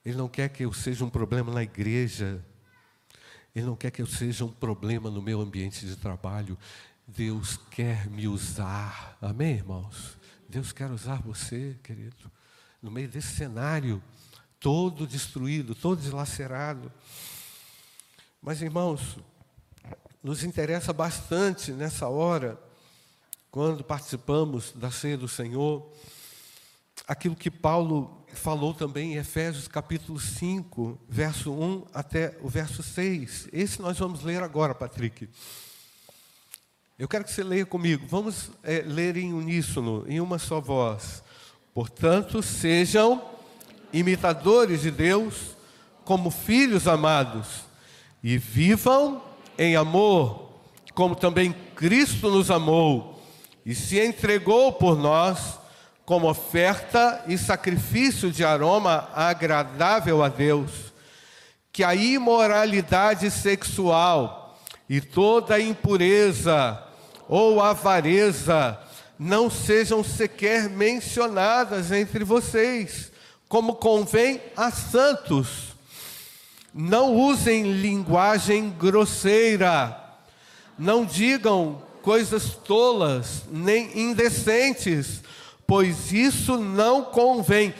Ele 0.04 0.16
não 0.16 0.28
quer 0.28 0.48
que 0.48 0.64
eu 0.64 0.72
seja 0.72 1.04
um 1.04 1.10
problema 1.10 1.52
na 1.52 1.62
igreja. 1.62 2.44
Ele 3.54 3.66
não 3.66 3.76
quer 3.76 3.90
que 3.90 4.00
eu 4.00 4.06
seja 4.06 4.44
um 4.44 4.52
problema 4.52 5.10
no 5.10 5.20
meu 5.20 5.40
ambiente 5.40 5.84
de 5.84 5.96
trabalho. 5.96 6.58
Deus 7.06 7.58
quer 7.70 8.08
me 8.08 8.28
usar. 8.28 9.18
Amém, 9.20 9.56
irmãos? 9.56 10.16
Deus 10.48 10.72
quer 10.72 10.90
usar 10.90 11.20
você, 11.22 11.78
querido, 11.82 12.30
no 12.82 12.90
meio 12.90 13.08
desse 13.08 13.34
cenário 13.36 14.02
todo 14.60 15.06
destruído, 15.06 15.74
todo 15.74 16.02
dilacerado. 16.02 16.92
Mas, 18.42 18.60
irmãos, 18.60 19.16
nos 20.22 20.44
interessa 20.44 20.92
bastante 20.92 21.72
nessa 21.72 22.08
hora, 22.08 22.60
quando 23.50 23.82
participamos 23.82 24.72
da 24.72 24.90
ceia 24.90 25.16
do 25.16 25.26
Senhor, 25.26 25.90
aquilo 27.08 27.34
que 27.34 27.50
Paulo 27.50 28.19
falou 28.36 28.74
também 28.74 29.12
em 29.12 29.16
Efésios 29.16 29.68
capítulo 29.68 30.18
5, 30.18 30.98
verso 31.08 31.52
1 31.52 31.86
até 31.94 32.36
o 32.42 32.48
verso 32.48 32.82
6. 32.82 33.48
Esse 33.52 33.80
nós 33.80 33.98
vamos 33.98 34.22
ler 34.22 34.42
agora, 34.42 34.74
Patrick. 34.74 35.28
Eu 36.98 37.06
quero 37.06 37.24
que 37.24 37.32
você 37.32 37.42
leia 37.42 37.64
comigo. 37.64 38.06
Vamos 38.08 38.50
é, 38.62 38.82
ler 38.82 39.16
em 39.16 39.32
uníssono, 39.32 40.04
em 40.08 40.20
uma 40.20 40.38
só 40.38 40.60
voz. 40.60 41.22
Portanto, 41.72 42.42
sejam 42.42 43.22
imitadores 43.92 44.82
de 44.82 44.90
Deus 44.90 45.56
como 46.04 46.30
filhos 46.30 46.88
amados 46.88 47.64
e 48.22 48.36
vivam 48.36 49.22
em 49.56 49.76
amor, 49.76 50.50
como 50.94 51.14
também 51.14 51.52
Cristo 51.74 52.30
nos 52.30 52.50
amou 52.50 53.22
e 53.64 53.74
se 53.74 54.00
entregou 54.00 54.72
por 54.72 54.98
nós 54.98 55.59
como 56.10 56.28
oferta 56.28 57.22
e 57.28 57.38
sacrifício 57.38 58.32
de 58.32 58.44
aroma 58.44 59.08
agradável 59.14 60.24
a 60.24 60.28
Deus, 60.28 60.92
que 61.70 61.84
a 61.84 61.94
imoralidade 61.94 63.30
sexual 63.30 64.58
e 64.88 65.00
toda 65.00 65.60
impureza 65.60 66.82
ou 67.28 67.62
avareza 67.62 68.76
não 69.16 69.48
sejam 69.48 70.02
sequer 70.02 70.68
mencionadas 70.68 71.92
entre 71.92 72.24
vocês, 72.24 73.12
como 73.48 73.76
convém 73.76 74.42
a 74.56 74.72
santos. 74.72 75.76
Não 76.74 77.14
usem 77.14 77.74
linguagem 77.74 78.68
grosseira, 78.70 79.96
não 80.76 81.04
digam 81.04 81.80
coisas 82.02 82.46
tolas 82.52 83.44
nem 83.48 83.96
indecentes 83.96 85.22
pois 85.70 86.12
isso 86.12 86.58
não 86.58 87.04
convém. 87.04 87.72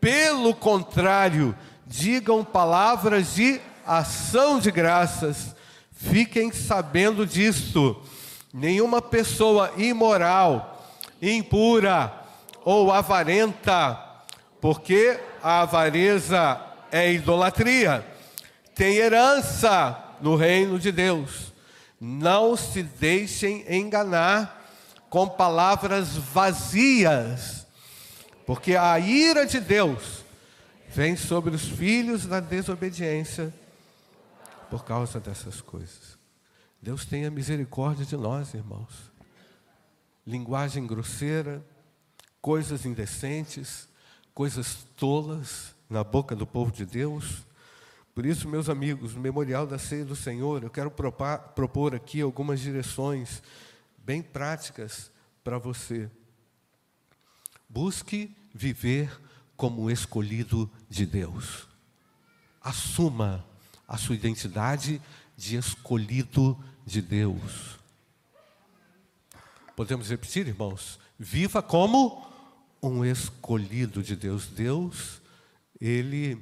Pelo 0.00 0.52
contrário, 0.52 1.56
digam 1.86 2.44
palavras 2.44 3.36
de 3.36 3.60
ação 3.86 4.58
de 4.58 4.72
graças, 4.72 5.54
Fiquem 5.96 6.52
sabendo 6.52 7.24
disto: 7.24 8.02
nenhuma 8.52 9.00
pessoa 9.00 9.72
imoral, 9.76 10.92
impura 11.22 12.12
ou 12.64 12.92
avarenta, 12.92 13.96
porque 14.60 15.18
a 15.40 15.62
avareza 15.62 16.60
é 16.92 17.12
idolatria, 17.12 18.04
tem 18.74 18.96
herança 18.96 19.96
no 20.20 20.36
reino 20.36 20.78
de 20.78 20.92
Deus. 20.92 21.52
Não 21.98 22.56
se 22.56 22.82
deixem 22.82 23.64
enganar 23.70 24.65
com 25.08 25.28
palavras 25.28 26.16
vazias, 26.16 27.66
porque 28.44 28.76
a 28.76 28.98
ira 28.98 29.46
de 29.46 29.60
Deus 29.60 30.24
vem 30.88 31.16
sobre 31.16 31.54
os 31.54 31.64
filhos 31.66 32.26
da 32.26 32.40
desobediência 32.40 33.52
por 34.70 34.84
causa 34.84 35.20
dessas 35.20 35.60
coisas. 35.60 36.16
Deus 36.80 37.04
tenha 37.04 37.30
misericórdia 37.30 38.04
de 38.04 38.16
nós, 38.16 38.54
irmãos. 38.54 39.12
Linguagem 40.26 40.86
grosseira, 40.86 41.64
coisas 42.40 42.84
indecentes, 42.84 43.88
coisas 44.34 44.86
tolas 44.96 45.74
na 45.88 46.02
boca 46.04 46.34
do 46.34 46.46
povo 46.46 46.70
de 46.70 46.84
Deus. 46.84 47.44
Por 48.14 48.24
isso, 48.24 48.48
meus 48.48 48.68
amigos, 48.68 49.14
no 49.14 49.20
memorial 49.20 49.66
da 49.66 49.78
ceia 49.78 50.04
do 50.04 50.16
Senhor, 50.16 50.62
eu 50.62 50.70
quero 50.70 50.90
propor 50.90 51.94
aqui 51.94 52.20
algumas 52.20 52.60
direções 52.60 53.42
bem 54.06 54.22
práticas 54.22 55.10
para 55.42 55.58
você. 55.58 56.08
Busque 57.68 58.32
viver 58.54 59.20
como 59.56 59.90
escolhido 59.90 60.70
de 60.88 61.04
Deus. 61.04 61.66
Assuma 62.60 63.44
a 63.88 63.96
sua 63.96 64.14
identidade 64.14 65.02
de 65.36 65.56
escolhido 65.56 66.56
de 66.86 67.02
Deus. 67.02 67.80
Podemos 69.74 70.08
repetir, 70.08 70.46
irmãos? 70.46 71.00
Viva 71.18 71.60
como 71.60 72.32
um 72.80 73.04
escolhido 73.04 74.04
de 74.04 74.14
Deus. 74.14 74.46
Deus, 74.46 75.20
Ele 75.80 76.40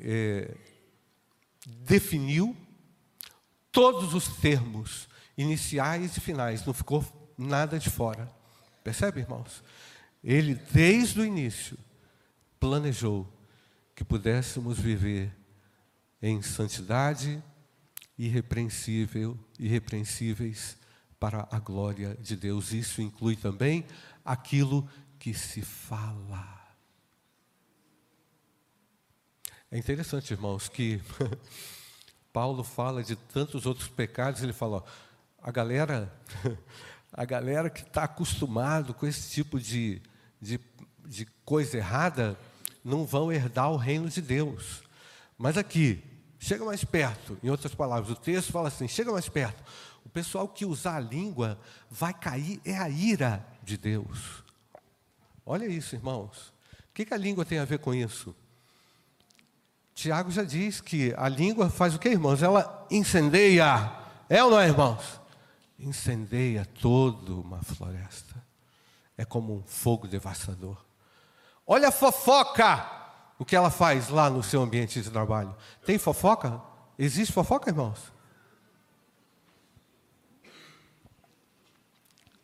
é, 0.00 0.56
definiu 1.66 2.56
todos 3.70 4.14
os 4.14 4.28
termos 4.38 5.07
iniciais 5.38 6.16
e 6.16 6.20
finais, 6.20 6.66
não 6.66 6.74
ficou 6.74 7.04
nada 7.38 7.78
de 7.78 7.88
fora. 7.88 8.28
Percebe, 8.82 9.20
irmãos? 9.20 9.62
Ele, 10.22 10.56
desde 10.56 11.20
o 11.20 11.24
início, 11.24 11.78
planejou 12.58 13.26
que 13.94 14.02
pudéssemos 14.02 14.78
viver 14.78 15.32
em 16.20 16.42
santidade 16.42 17.42
irrepreensível, 18.18 19.38
irrepreensíveis 19.58 20.76
para 21.20 21.46
a 21.52 21.60
glória 21.60 22.16
de 22.20 22.34
Deus. 22.34 22.72
Isso 22.72 23.00
inclui 23.00 23.36
também 23.36 23.86
aquilo 24.24 24.88
que 25.20 25.32
se 25.32 25.62
fala. 25.62 26.58
É 29.70 29.78
interessante, 29.78 30.32
irmãos, 30.32 30.68
que 30.68 31.00
Paulo 32.32 32.64
fala 32.64 33.04
de 33.04 33.14
tantos 33.14 33.66
outros 33.66 33.86
pecados, 33.86 34.42
ele 34.42 34.52
fala, 34.52 34.78
ó, 34.78 34.82
a 35.48 35.50
galera, 35.50 36.12
a 37.10 37.24
galera 37.24 37.70
que 37.70 37.80
está 37.80 38.04
acostumado 38.04 38.92
com 38.92 39.06
esse 39.06 39.30
tipo 39.30 39.58
de, 39.58 40.02
de, 40.38 40.60
de 41.06 41.24
coisa 41.42 41.78
errada, 41.78 42.38
não 42.84 43.06
vão 43.06 43.32
herdar 43.32 43.72
o 43.72 43.78
reino 43.78 44.10
de 44.10 44.20
Deus. 44.20 44.82
Mas 45.38 45.56
aqui, 45.56 46.04
chega 46.38 46.66
mais 46.66 46.84
perto. 46.84 47.38
Em 47.42 47.48
outras 47.48 47.74
palavras, 47.74 48.10
o 48.10 48.20
texto 48.20 48.52
fala 48.52 48.68
assim: 48.68 48.86
chega 48.86 49.10
mais 49.10 49.26
perto. 49.26 49.64
O 50.04 50.10
pessoal 50.10 50.46
que 50.46 50.66
usar 50.66 50.96
a 50.96 51.00
língua 51.00 51.58
vai 51.90 52.12
cair, 52.12 52.60
é 52.62 52.76
a 52.76 52.90
ira 52.90 53.42
de 53.62 53.78
Deus. 53.78 54.44
Olha 55.46 55.64
isso, 55.64 55.94
irmãos. 55.94 56.52
O 56.90 56.92
que, 56.92 57.06
que 57.06 57.14
a 57.14 57.18
língua 57.18 57.46
tem 57.46 57.58
a 57.58 57.64
ver 57.64 57.78
com 57.78 57.94
isso? 57.94 58.36
Tiago 59.94 60.30
já 60.30 60.44
diz 60.44 60.82
que 60.82 61.14
a 61.16 61.26
língua 61.26 61.70
faz 61.70 61.94
o 61.94 61.98
que, 61.98 62.10
irmãos? 62.10 62.42
Ela 62.42 62.86
incendeia. 62.90 63.90
É 64.28 64.44
ou 64.44 64.50
não 64.50 64.60
é, 64.60 64.68
irmãos? 64.68 65.17
Incendeia 65.78 66.64
toda 66.64 67.32
uma 67.32 67.62
floresta. 67.62 68.34
É 69.16 69.24
como 69.24 69.54
um 69.54 69.62
fogo 69.62 70.08
devastador. 70.08 70.84
Olha 71.66 71.88
a 71.88 71.92
fofoca 71.92 72.98
o 73.38 73.44
que 73.44 73.54
ela 73.54 73.70
faz 73.70 74.08
lá 74.08 74.28
no 74.28 74.42
seu 74.42 74.60
ambiente 74.60 75.00
de 75.00 75.10
trabalho. 75.10 75.54
Tem 75.86 75.98
fofoca? 75.98 76.60
Existe 76.98 77.32
fofoca, 77.32 77.70
irmãos? 77.70 78.12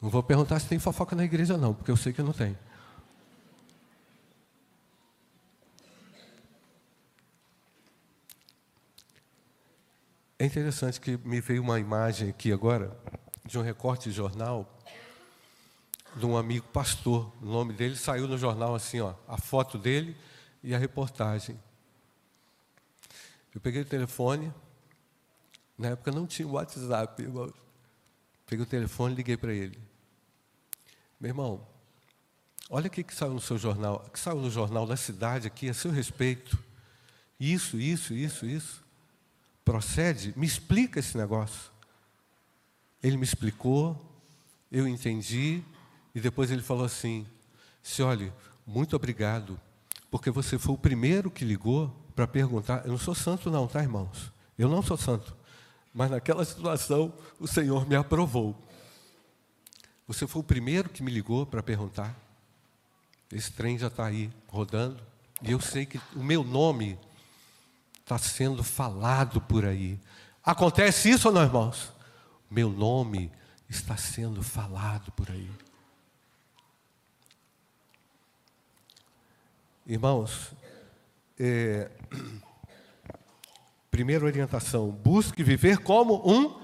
Não 0.00 0.10
vou 0.10 0.22
perguntar 0.22 0.60
se 0.60 0.68
tem 0.68 0.78
fofoca 0.78 1.16
na 1.16 1.24
igreja, 1.24 1.56
não, 1.56 1.74
porque 1.74 1.90
eu 1.90 1.96
sei 1.96 2.12
que 2.12 2.22
não 2.22 2.32
tem. 2.32 2.56
É 10.38 10.44
interessante 10.44 11.00
que 11.00 11.16
me 11.18 11.40
veio 11.40 11.62
uma 11.62 11.80
imagem 11.80 12.28
aqui 12.28 12.52
agora, 12.52 12.94
de 13.44 13.58
um 13.58 13.62
recorte 13.62 14.08
de 14.08 14.14
jornal, 14.14 14.66
de 16.16 16.24
um 16.24 16.36
amigo 16.36 16.66
pastor. 16.68 17.30
O 17.42 17.46
nome 17.46 17.72
dele 17.72 17.96
saiu 17.96 18.26
no 18.26 18.38
jornal 18.38 18.74
assim, 18.74 19.00
ó, 19.00 19.14
a 19.28 19.36
foto 19.36 19.76
dele 19.76 20.16
e 20.62 20.74
a 20.74 20.78
reportagem. 20.78 21.60
Eu 23.54 23.60
peguei 23.60 23.82
o 23.82 23.84
telefone, 23.84 24.52
na 25.76 25.88
época 25.88 26.10
não 26.10 26.26
tinha 26.26 26.48
WhatsApp, 26.48 27.22
irmão. 27.22 27.52
Peguei 28.46 28.64
o 28.64 28.68
telefone 28.68 29.14
e 29.14 29.16
liguei 29.16 29.36
para 29.36 29.52
ele. 29.52 29.78
Meu 31.20 31.30
irmão, 31.30 31.66
olha 32.70 32.88
o 32.88 32.90
que, 32.90 33.02
que 33.02 33.14
saiu 33.14 33.32
no 33.32 33.40
seu 33.40 33.58
jornal, 33.58 34.00
que 34.12 34.18
saiu 34.18 34.40
no 34.40 34.50
jornal 34.50 34.86
da 34.86 34.96
cidade 34.96 35.46
aqui 35.46 35.68
a 35.68 35.74
seu 35.74 35.90
respeito. 35.90 36.58
Isso, 37.38 37.78
isso, 37.78 38.14
isso, 38.14 38.46
isso. 38.46 38.84
Procede, 39.64 40.32
me 40.36 40.46
explica 40.46 41.00
esse 41.00 41.16
negócio. 41.16 41.73
Ele 43.04 43.18
me 43.18 43.24
explicou, 43.24 44.02
eu 44.72 44.88
entendi, 44.88 45.62
e 46.14 46.20
depois 46.20 46.50
ele 46.50 46.62
falou 46.62 46.86
assim: 46.86 47.26
se 47.82 48.02
olhe, 48.02 48.32
muito 48.66 48.96
obrigado 48.96 49.60
porque 50.10 50.30
você 50.30 50.58
foi 50.58 50.74
o 50.74 50.78
primeiro 50.78 51.30
que 51.30 51.44
ligou 51.44 51.94
para 52.14 52.26
perguntar. 52.26 52.82
Eu 52.84 52.92
não 52.92 52.98
sou 52.98 53.14
santo, 53.14 53.50
não, 53.50 53.66
tá, 53.66 53.82
irmãos? 53.82 54.32
Eu 54.56 54.68
não 54.68 54.80
sou 54.80 54.96
santo. 54.96 55.36
Mas 55.92 56.10
naquela 56.10 56.44
situação, 56.44 57.12
o 57.38 57.48
Senhor 57.48 57.84
me 57.86 57.96
aprovou. 57.96 58.56
Você 60.06 60.26
foi 60.26 60.40
o 60.40 60.44
primeiro 60.44 60.88
que 60.88 61.02
me 61.02 61.10
ligou 61.10 61.44
para 61.44 61.62
perguntar. 61.62 62.16
Esse 63.32 63.50
trem 63.50 63.76
já 63.76 63.88
está 63.88 64.06
aí 64.06 64.30
rodando. 64.48 65.02
E 65.42 65.50
eu 65.50 65.60
sei 65.60 65.84
que 65.84 66.00
o 66.14 66.22
meu 66.22 66.44
nome 66.44 66.96
está 68.00 68.16
sendo 68.16 68.62
falado 68.62 69.40
por 69.40 69.64
aí. 69.64 69.98
Acontece 70.44 71.10
isso 71.10 71.28
ou 71.28 71.34
não, 71.34 71.42
irmãos? 71.42 71.92
Meu 72.50 72.70
nome 72.70 73.30
está 73.68 73.96
sendo 73.96 74.42
falado 74.42 75.10
por 75.12 75.30
aí. 75.30 75.50
Irmãos, 79.86 80.52
é, 81.38 81.90
primeira 83.90 84.24
orientação: 84.24 84.90
busque 84.90 85.42
viver 85.42 85.78
como 85.78 86.22
um 86.26 86.62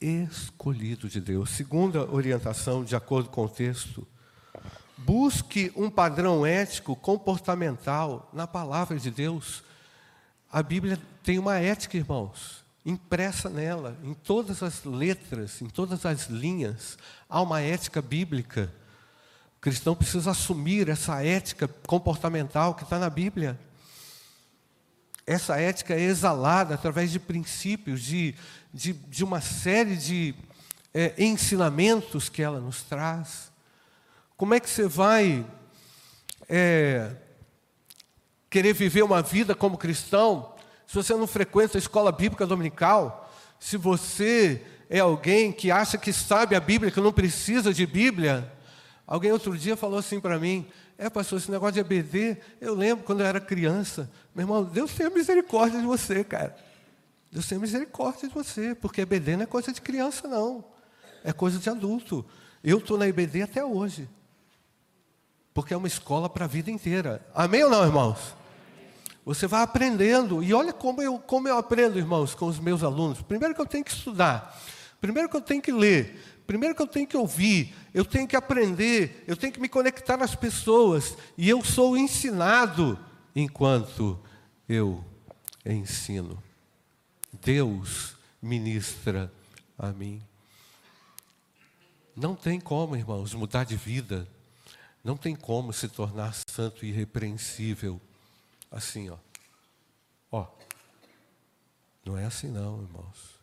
escolhido 0.00 1.08
de 1.08 1.20
Deus. 1.20 1.50
Segunda 1.50 2.10
orientação, 2.10 2.84
de 2.84 2.94
acordo 2.94 3.28
com 3.28 3.44
o 3.44 3.48
texto, 3.48 4.06
busque 4.96 5.72
um 5.76 5.90
padrão 5.90 6.46
ético 6.46 6.94
comportamental 6.94 8.28
na 8.32 8.46
palavra 8.46 8.98
de 8.98 9.10
Deus. 9.10 9.62
A 10.50 10.62
Bíblia 10.62 10.98
tem 11.22 11.38
uma 11.38 11.58
ética, 11.58 11.96
irmãos, 11.96 12.64
impressa 12.88 13.50
nela, 13.50 13.96
em 14.02 14.14
todas 14.14 14.62
as 14.62 14.82
letras, 14.84 15.60
em 15.60 15.68
todas 15.68 16.06
as 16.06 16.26
linhas, 16.28 16.96
há 17.28 17.42
uma 17.42 17.60
ética 17.60 18.00
bíblica. 18.00 18.72
O 19.58 19.60
cristão 19.60 19.94
precisa 19.94 20.30
assumir 20.30 20.88
essa 20.88 21.22
ética 21.22 21.68
comportamental 21.86 22.74
que 22.74 22.84
está 22.84 22.98
na 22.98 23.10
Bíblia. 23.10 23.60
Essa 25.26 25.60
ética 25.60 25.92
é 25.92 26.00
exalada 26.00 26.74
através 26.74 27.10
de 27.10 27.18
princípios, 27.18 28.00
de, 28.02 28.34
de, 28.72 28.94
de 28.94 29.22
uma 29.22 29.42
série 29.42 29.94
de 29.94 30.34
é, 30.94 31.12
ensinamentos 31.18 32.30
que 32.30 32.42
ela 32.42 32.58
nos 32.58 32.82
traz. 32.82 33.52
Como 34.34 34.54
é 34.54 34.60
que 34.60 34.70
você 34.70 34.88
vai 34.88 35.44
é, 36.48 37.14
querer 38.48 38.72
viver 38.72 39.02
uma 39.02 39.20
vida 39.20 39.54
como 39.54 39.76
cristão 39.76 40.56
se 40.88 40.94
você 40.94 41.14
não 41.14 41.26
frequenta 41.26 41.76
a 41.76 41.78
escola 41.78 42.10
bíblica 42.10 42.46
dominical? 42.46 43.30
Se 43.60 43.76
você 43.76 44.62
é 44.88 45.00
alguém 45.00 45.52
que 45.52 45.70
acha 45.70 45.98
que 45.98 46.14
sabe 46.14 46.56
a 46.56 46.60
Bíblia, 46.60 46.90
que 46.90 46.98
não 46.98 47.12
precisa 47.12 47.74
de 47.74 47.84
Bíblia? 47.84 48.50
Alguém 49.06 49.30
outro 49.30 49.56
dia 49.56 49.76
falou 49.76 49.98
assim 49.98 50.18
para 50.18 50.38
mim: 50.38 50.66
É, 50.96 51.10
pastor, 51.10 51.38
esse 51.38 51.50
negócio 51.50 51.74
de 51.74 51.80
EBD, 51.80 52.38
eu 52.58 52.74
lembro 52.74 53.04
quando 53.04 53.20
eu 53.20 53.26
era 53.26 53.38
criança. 53.38 54.10
Meu 54.34 54.44
irmão, 54.44 54.64
Deus 54.64 54.94
tenha 54.94 55.10
misericórdia 55.10 55.78
de 55.78 55.86
você, 55.86 56.24
cara. 56.24 56.56
Deus 57.30 57.46
tem 57.46 57.58
misericórdia 57.58 58.26
de 58.26 58.34
você, 58.34 58.74
porque 58.74 59.02
EBD 59.02 59.36
não 59.36 59.42
é 59.42 59.46
coisa 59.46 59.70
de 59.70 59.82
criança, 59.82 60.26
não. 60.26 60.64
É 61.22 61.34
coisa 61.34 61.58
de 61.58 61.68
adulto. 61.68 62.24
Eu 62.64 62.78
estou 62.78 62.96
na 62.96 63.06
EBD 63.06 63.42
até 63.42 63.62
hoje. 63.62 64.08
Porque 65.52 65.74
é 65.74 65.76
uma 65.76 65.88
escola 65.88 66.30
para 66.30 66.46
a 66.46 66.48
vida 66.48 66.70
inteira. 66.70 67.20
Amém 67.34 67.62
ou 67.62 67.68
não, 67.68 67.84
irmãos? 67.84 68.37
Você 69.28 69.46
vai 69.46 69.60
aprendendo. 69.62 70.42
E 70.42 70.54
olha 70.54 70.72
como 70.72 71.02
eu, 71.02 71.18
como 71.18 71.46
eu 71.46 71.58
aprendo, 71.58 71.98
irmãos, 71.98 72.34
com 72.34 72.46
os 72.46 72.58
meus 72.58 72.82
alunos. 72.82 73.20
Primeiro 73.20 73.54
que 73.54 73.60
eu 73.60 73.66
tenho 73.66 73.84
que 73.84 73.90
estudar. 73.90 74.58
Primeiro 75.02 75.28
que 75.28 75.36
eu 75.36 75.42
tenho 75.42 75.60
que 75.60 75.70
ler. 75.70 76.42
Primeiro 76.46 76.74
que 76.74 76.80
eu 76.80 76.86
tenho 76.86 77.06
que 77.06 77.14
ouvir. 77.14 77.74
Eu 77.92 78.06
tenho 78.06 78.26
que 78.26 78.34
aprender. 78.34 79.22
Eu 79.26 79.36
tenho 79.36 79.52
que 79.52 79.60
me 79.60 79.68
conectar 79.68 80.22
às 80.22 80.34
pessoas. 80.34 81.14
E 81.36 81.46
eu 81.46 81.62
sou 81.62 81.94
ensinado 81.94 82.98
enquanto 83.36 84.18
eu 84.66 85.04
ensino. 85.62 86.42
Deus 87.30 88.16
ministra 88.40 89.30
a 89.78 89.88
mim. 89.88 90.22
Não 92.16 92.34
tem 92.34 92.58
como, 92.58 92.96
irmãos, 92.96 93.34
mudar 93.34 93.64
de 93.64 93.76
vida. 93.76 94.26
Não 95.04 95.18
tem 95.18 95.36
como 95.36 95.70
se 95.70 95.86
tornar 95.86 96.34
santo 96.48 96.86
e 96.86 96.88
irrepreensível 96.88 98.00
assim, 98.70 99.10
ó. 99.10 99.16
Ó. 100.30 100.46
Não 102.04 102.16
é 102.16 102.24
assim 102.24 102.48
não, 102.48 102.82
irmãos. 102.82 103.38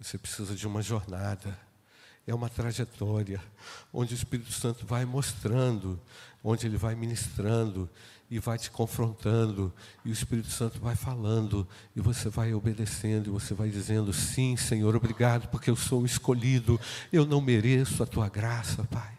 Você 0.00 0.18
precisa 0.18 0.54
de 0.54 0.66
uma 0.66 0.82
jornada. 0.82 1.58
É 2.26 2.34
uma 2.34 2.48
trajetória 2.48 3.42
onde 3.92 4.14
o 4.14 4.16
Espírito 4.16 4.52
Santo 4.52 4.86
vai 4.86 5.04
mostrando, 5.04 6.00
onde 6.42 6.66
ele 6.66 6.78
vai 6.78 6.94
ministrando 6.94 7.88
e 8.30 8.38
vai 8.38 8.58
te 8.58 8.70
confrontando, 8.70 9.72
e 10.04 10.08
o 10.08 10.12
Espírito 10.12 10.48
Santo 10.48 10.80
vai 10.80 10.96
falando, 10.96 11.68
e 11.94 12.00
você 12.00 12.30
vai 12.30 12.54
obedecendo, 12.54 13.26
e 13.26 13.30
você 13.30 13.52
vai 13.52 13.68
dizendo: 13.68 14.10
Sim, 14.12 14.56
Senhor, 14.56 14.96
obrigado, 14.96 15.48
porque 15.48 15.70
eu 15.70 15.76
sou 15.76 16.06
escolhido, 16.06 16.80
eu 17.12 17.26
não 17.26 17.42
mereço 17.42 18.02
a 18.02 18.06
tua 18.06 18.28
graça, 18.30 18.84
Pai. 18.84 19.18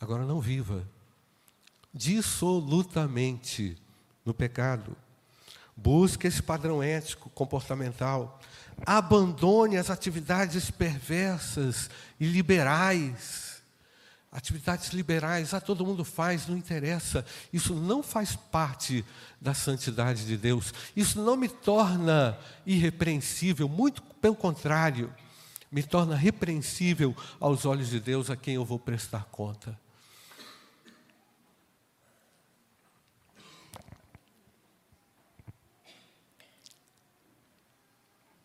Agora 0.00 0.24
não 0.24 0.40
viva 0.40 0.88
dissolutamente 1.92 3.76
no 4.24 4.32
pecado. 4.32 4.96
Busque 5.76 6.26
esse 6.26 6.42
padrão 6.42 6.82
ético, 6.82 7.30
comportamental. 7.30 8.38
Abandone 8.84 9.76
as 9.76 9.90
atividades 9.90 10.70
perversas 10.70 11.90
e 12.18 12.26
liberais. 12.26 13.50
Atividades 14.32 14.90
liberais, 14.90 15.52
ah, 15.54 15.60
todo 15.60 15.84
mundo 15.84 16.04
faz, 16.04 16.46
não 16.46 16.56
interessa. 16.56 17.24
Isso 17.52 17.74
não 17.74 18.00
faz 18.02 18.36
parte 18.36 19.04
da 19.40 19.54
santidade 19.54 20.24
de 20.24 20.36
Deus. 20.36 20.72
Isso 20.94 21.20
não 21.20 21.36
me 21.36 21.48
torna 21.48 22.38
irrepreensível, 22.64 23.68
muito 23.68 24.02
pelo 24.20 24.36
contrário, 24.36 25.12
me 25.72 25.82
torna 25.82 26.14
repreensível 26.14 27.16
aos 27.40 27.64
olhos 27.64 27.88
de 27.88 27.98
Deus 27.98 28.30
a 28.30 28.36
quem 28.36 28.54
eu 28.54 28.64
vou 28.64 28.78
prestar 28.78 29.24
conta. 29.32 29.76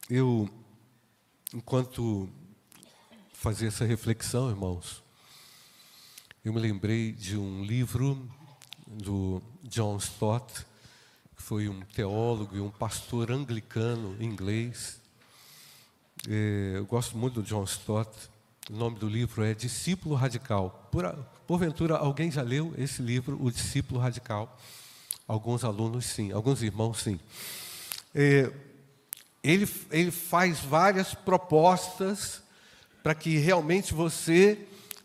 Eu, 0.07 0.47
enquanto 1.51 2.29
fazia 3.33 3.69
essa 3.69 3.85
reflexão, 3.85 4.51
irmãos, 4.51 5.01
eu 6.43 6.53
me 6.53 6.59
lembrei 6.59 7.11
de 7.11 7.35
um 7.35 7.63
livro 7.63 8.29
do 8.85 9.41
John 9.63 9.97
Stott, 9.97 10.63
que 11.35 11.41
foi 11.41 11.67
um 11.67 11.81
teólogo 11.81 12.55
e 12.55 12.59
um 12.59 12.69
pastor 12.69 13.31
anglicano 13.31 14.15
inglês. 14.21 15.01
É, 16.29 16.73
eu 16.75 16.85
gosto 16.85 17.17
muito 17.17 17.41
do 17.41 17.43
John 17.43 17.63
Stott. 17.63 18.11
O 18.69 18.75
nome 18.75 18.99
do 18.99 19.09
livro 19.09 19.43
é 19.43 19.55
Discípulo 19.55 20.13
Radical. 20.13 20.87
Por, 20.91 21.11
porventura, 21.47 21.97
alguém 21.97 22.29
já 22.29 22.43
leu 22.43 22.75
esse 22.77 23.01
livro, 23.01 23.43
O 23.43 23.49
Discípulo 23.49 23.99
Radical? 23.99 24.55
Alguns 25.27 25.63
alunos, 25.63 26.05
sim. 26.05 26.31
Alguns 26.31 26.61
irmãos, 26.61 27.01
sim. 27.01 27.19
É, 28.13 28.53
ele, 29.45 29.69
ele 29.91 30.11
faz 30.11 30.59
várias 30.59 31.13
propostas 31.13 32.41
para 33.03 33.13
que 33.13 33.37
realmente 33.37 33.93
você 33.93 34.57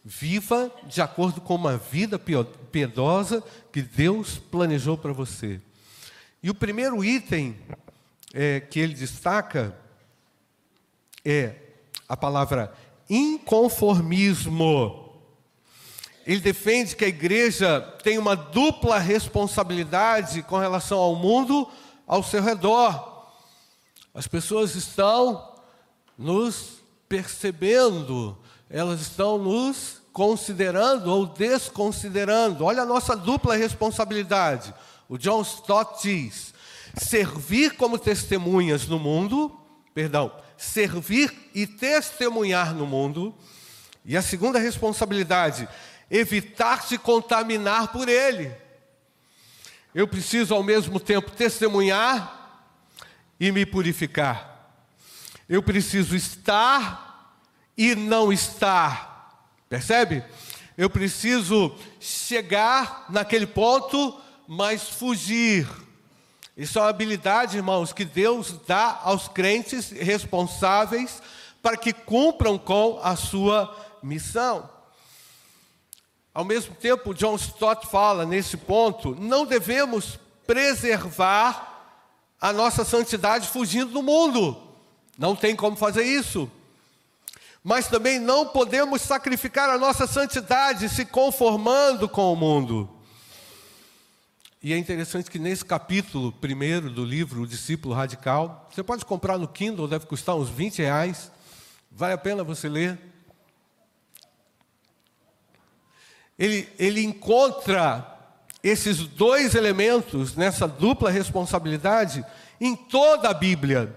viva 0.02 0.72
de 0.86 1.02
acordo 1.02 1.42
com 1.42 1.54
uma 1.54 1.76
vida 1.76 2.18
piedosa 2.18 3.44
que 3.70 3.82
Deus 3.82 4.38
planejou 4.38 4.96
para 4.96 5.12
você. 5.12 5.60
E 6.42 6.48
o 6.48 6.54
primeiro 6.54 7.04
item 7.04 7.54
é, 8.32 8.60
que 8.60 8.80
ele 8.80 8.94
destaca 8.94 9.76
é 11.22 11.54
a 12.08 12.16
palavra 12.16 12.72
inconformismo. 13.10 15.20
Ele 16.26 16.40
defende 16.40 16.96
que 16.96 17.04
a 17.04 17.08
igreja 17.08 17.80
tem 18.02 18.16
uma 18.16 18.34
dupla 18.34 18.98
responsabilidade 18.98 20.42
com 20.42 20.56
relação 20.56 20.98
ao 20.98 21.14
mundo 21.14 21.68
ao 22.06 22.22
seu 22.22 22.42
redor. 22.42 23.09
As 24.12 24.26
pessoas 24.26 24.74
estão 24.74 25.54
nos 26.18 26.80
percebendo, 27.08 28.36
elas 28.68 29.00
estão 29.00 29.38
nos 29.38 30.00
considerando 30.12 31.10
ou 31.10 31.26
desconsiderando. 31.26 32.64
Olha 32.64 32.82
a 32.82 32.86
nossa 32.86 33.16
dupla 33.16 33.56
responsabilidade. 33.56 34.74
O 35.08 35.16
John 35.16 35.42
Stott 35.42 36.02
diz: 36.02 36.52
servir 36.96 37.76
como 37.76 37.98
testemunhas 37.98 38.86
no 38.86 38.98
mundo, 38.98 39.56
perdão, 39.94 40.32
servir 40.56 41.32
e 41.54 41.66
testemunhar 41.66 42.74
no 42.74 42.86
mundo. 42.86 43.34
E 44.04 44.16
a 44.16 44.22
segunda 44.22 44.58
responsabilidade, 44.58 45.68
evitar 46.10 46.82
se 46.82 46.98
contaminar 46.98 47.92
por 47.92 48.08
ele. 48.08 48.52
Eu 49.94 50.08
preciso 50.08 50.54
ao 50.54 50.62
mesmo 50.62 50.98
tempo 50.98 51.30
testemunhar 51.30 52.39
e 53.40 53.50
me 53.50 53.64
purificar. 53.64 54.76
Eu 55.48 55.62
preciso 55.62 56.14
estar 56.14 57.34
e 57.76 57.94
não 57.94 58.30
estar. 58.30 59.48
Percebe? 59.68 60.22
Eu 60.76 60.90
preciso 60.90 61.74
chegar 61.98 63.06
naquele 63.08 63.46
ponto, 63.46 64.20
mas 64.46 64.88
fugir. 64.90 65.66
Isso 66.56 66.78
é 66.78 66.82
uma 66.82 66.88
habilidade, 66.88 67.56
irmãos, 67.56 67.92
que 67.92 68.04
Deus 68.04 68.60
dá 68.66 69.00
aos 69.02 69.28
crentes 69.28 69.90
responsáveis 69.90 71.22
para 71.62 71.76
que 71.76 71.92
cumpram 71.92 72.58
com 72.58 73.00
a 73.02 73.16
sua 73.16 73.74
missão. 74.02 74.68
Ao 76.32 76.44
mesmo 76.44 76.74
tempo, 76.74 77.14
John 77.14 77.34
Stott 77.36 77.86
fala 77.88 78.24
nesse 78.24 78.56
ponto, 78.56 79.16
não 79.18 79.44
devemos 79.44 80.18
preservar 80.46 81.69
a 82.40 82.52
nossa 82.52 82.84
santidade 82.84 83.48
fugindo 83.48 83.92
do 83.92 84.02
mundo. 84.02 84.60
Não 85.18 85.36
tem 85.36 85.54
como 85.54 85.76
fazer 85.76 86.04
isso. 86.04 86.50
Mas 87.62 87.88
também 87.88 88.18
não 88.18 88.46
podemos 88.46 89.02
sacrificar 89.02 89.68
a 89.68 89.76
nossa 89.76 90.06
santidade 90.06 90.88
se 90.88 91.04
conformando 91.04 92.08
com 92.08 92.32
o 92.32 92.36
mundo. 92.36 92.88
E 94.62 94.72
é 94.72 94.78
interessante 94.78 95.30
que 95.30 95.38
nesse 95.38 95.64
capítulo 95.64 96.32
primeiro 96.32 96.90
do 96.90 97.04
livro 97.04 97.42
O 97.42 97.46
Discípulo 97.46 97.94
Radical, 97.94 98.68
você 98.70 98.82
pode 98.82 99.04
comprar 99.04 99.38
no 99.38 99.48
Kindle, 99.48 99.88
deve 99.88 100.06
custar 100.06 100.36
uns 100.36 100.48
20 100.48 100.78
reais. 100.82 101.30
Vale 101.90 102.14
a 102.14 102.18
pena 102.18 102.44
você 102.44 102.68
ler. 102.68 102.98
Ele, 106.38 106.66
ele 106.78 107.02
encontra 107.02 108.19
esses 108.62 108.98
dois 108.98 109.54
elementos 109.54 110.34
nessa 110.36 110.68
dupla 110.68 111.10
responsabilidade 111.10 112.24
em 112.60 112.76
toda 112.76 113.30
a 113.30 113.34
Bíblia. 113.34 113.96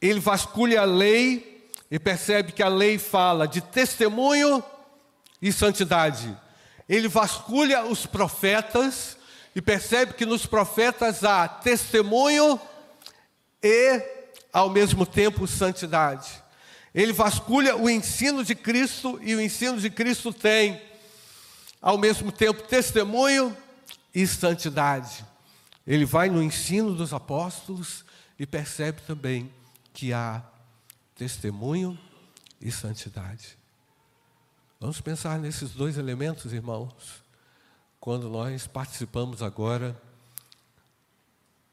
Ele 0.00 0.20
vasculha 0.20 0.82
a 0.82 0.84
lei 0.84 1.70
e 1.90 1.98
percebe 1.98 2.52
que 2.52 2.62
a 2.62 2.68
lei 2.68 2.98
fala 2.98 3.48
de 3.48 3.60
testemunho 3.60 4.62
e 5.40 5.52
santidade. 5.52 6.36
Ele 6.88 7.08
vasculha 7.08 7.84
os 7.84 8.06
profetas 8.06 9.16
e 9.54 9.62
percebe 9.62 10.14
que 10.14 10.26
nos 10.26 10.46
profetas 10.46 11.24
há 11.24 11.48
testemunho 11.48 12.60
e, 13.62 14.02
ao 14.52 14.70
mesmo 14.70 15.06
tempo, 15.06 15.46
santidade. 15.46 16.30
Ele 16.94 17.12
vasculha 17.12 17.76
o 17.76 17.88
ensino 17.88 18.44
de 18.44 18.54
Cristo 18.54 19.18
e 19.22 19.34
o 19.34 19.40
ensino 19.40 19.78
de 19.78 19.90
Cristo 19.90 20.32
tem 20.32 20.80
ao 21.80 21.96
mesmo 21.96 22.30
tempo 22.30 22.62
testemunho 22.62 23.56
e 24.14 24.26
santidade. 24.26 25.24
Ele 25.86 26.04
vai 26.04 26.28
no 26.28 26.42
ensino 26.42 26.94
dos 26.94 27.12
apóstolos 27.12 28.04
e 28.38 28.46
percebe 28.46 29.00
também 29.02 29.52
que 29.92 30.12
há 30.12 30.42
testemunho 31.14 31.98
e 32.60 32.70
santidade. 32.70 33.58
Vamos 34.78 35.00
pensar 35.00 35.38
nesses 35.38 35.72
dois 35.72 35.98
elementos, 35.98 36.52
irmãos, 36.52 37.22
quando 37.98 38.28
nós 38.28 38.66
participamos 38.66 39.42
agora 39.42 40.00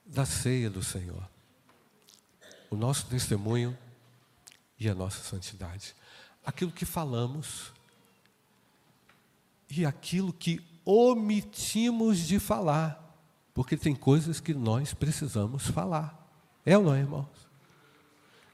da 0.05 0.25
ceia 0.25 0.69
do 0.69 0.83
Senhor. 0.83 1.23
O 2.69 2.75
nosso 2.75 3.05
testemunho 3.05 3.77
e 4.79 4.89
a 4.89 4.95
nossa 4.95 5.23
santidade. 5.23 5.95
Aquilo 6.45 6.71
que 6.71 6.85
falamos 6.85 7.71
e 9.69 9.85
aquilo 9.85 10.31
que 10.31 10.61
omitimos 10.85 12.19
de 12.19 12.39
falar. 12.39 13.03
Porque 13.53 13.75
tem 13.75 13.95
coisas 13.95 14.39
que 14.39 14.53
nós 14.53 14.93
precisamos 14.93 15.67
falar. 15.67 16.27
É 16.65 16.77
ou 16.77 16.83
não 16.83 16.93
é, 16.93 16.99
irmãos? 16.99 17.27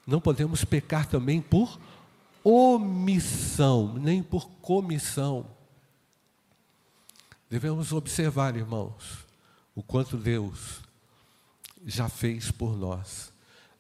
Não 0.05 0.19
podemos 0.19 0.63
pecar 0.63 1.07
também 1.07 1.41
por 1.41 1.79
omissão, 2.43 3.93
nem 3.93 4.21
por 4.21 4.49
comissão. 4.61 5.45
Devemos 7.49 7.93
observar, 7.93 8.55
irmãos, 8.55 9.25
o 9.75 9.81
quanto 9.81 10.17
Deus 10.17 10.81
já 11.85 12.09
fez 12.09 12.51
por 12.51 12.75
nós, 12.77 13.31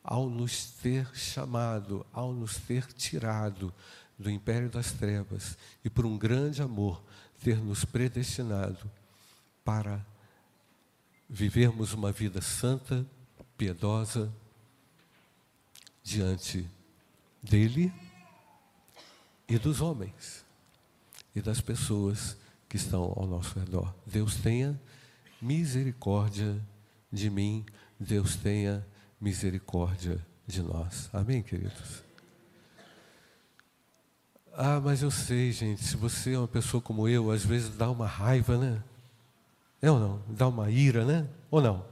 ao 0.03 0.29
nos 0.29 0.65
ter 0.65 1.09
chamado, 1.15 2.05
ao 2.13 2.33
nos 2.33 2.57
ter 2.57 2.85
tirado 2.93 3.73
do 4.17 4.29
império 4.29 4.69
das 4.69 4.91
trevas 4.91 5.57
e 5.83 5.89
por 5.89 6.05
um 6.05 6.17
grande 6.17 6.61
amor 6.61 7.03
ter 7.43 7.57
nos 7.57 7.83
predestinado 7.83 8.89
para 9.63 10.05
vivermos 11.29 11.93
uma 11.93 12.11
vida 12.11 12.41
santa, 12.41 13.05
piedosa, 13.57 14.31
diante 16.03 16.69
dele 17.41 17.93
e 19.47 19.57
dos 19.57 19.81
homens 19.81 20.45
e 21.35 21.41
das 21.41 21.61
pessoas 21.61 22.37
que 22.69 22.77
estão 22.77 23.13
ao 23.15 23.25
nosso 23.25 23.57
redor. 23.57 23.93
Deus 24.05 24.35
tenha 24.35 24.79
misericórdia 25.41 26.59
de 27.11 27.29
mim, 27.29 27.65
Deus 27.99 28.35
tenha 28.35 28.85
misericórdia 29.19 30.25
de 30.45 30.61
nós. 30.61 31.09
Amém, 31.13 31.41
queridos? 31.41 32.03
Ah, 34.55 34.79
mas 34.79 35.01
eu 35.01 35.09
sei, 35.09 35.51
gente, 35.51 35.83
se 35.83 35.97
você 35.97 36.33
é 36.33 36.37
uma 36.37 36.47
pessoa 36.47 36.79
como 36.79 37.07
eu, 37.07 37.31
às 37.31 37.43
vezes 37.43 37.69
dá 37.69 37.89
uma 37.89 38.05
raiva, 38.05 38.55
né? 38.55 38.83
É 39.81 39.89
ou 39.89 39.99
não? 39.99 40.21
Dá 40.27 40.47
uma 40.47 40.69
ira, 40.69 41.03
né? 41.03 41.27
Ou 41.49 41.59
não? 41.59 41.83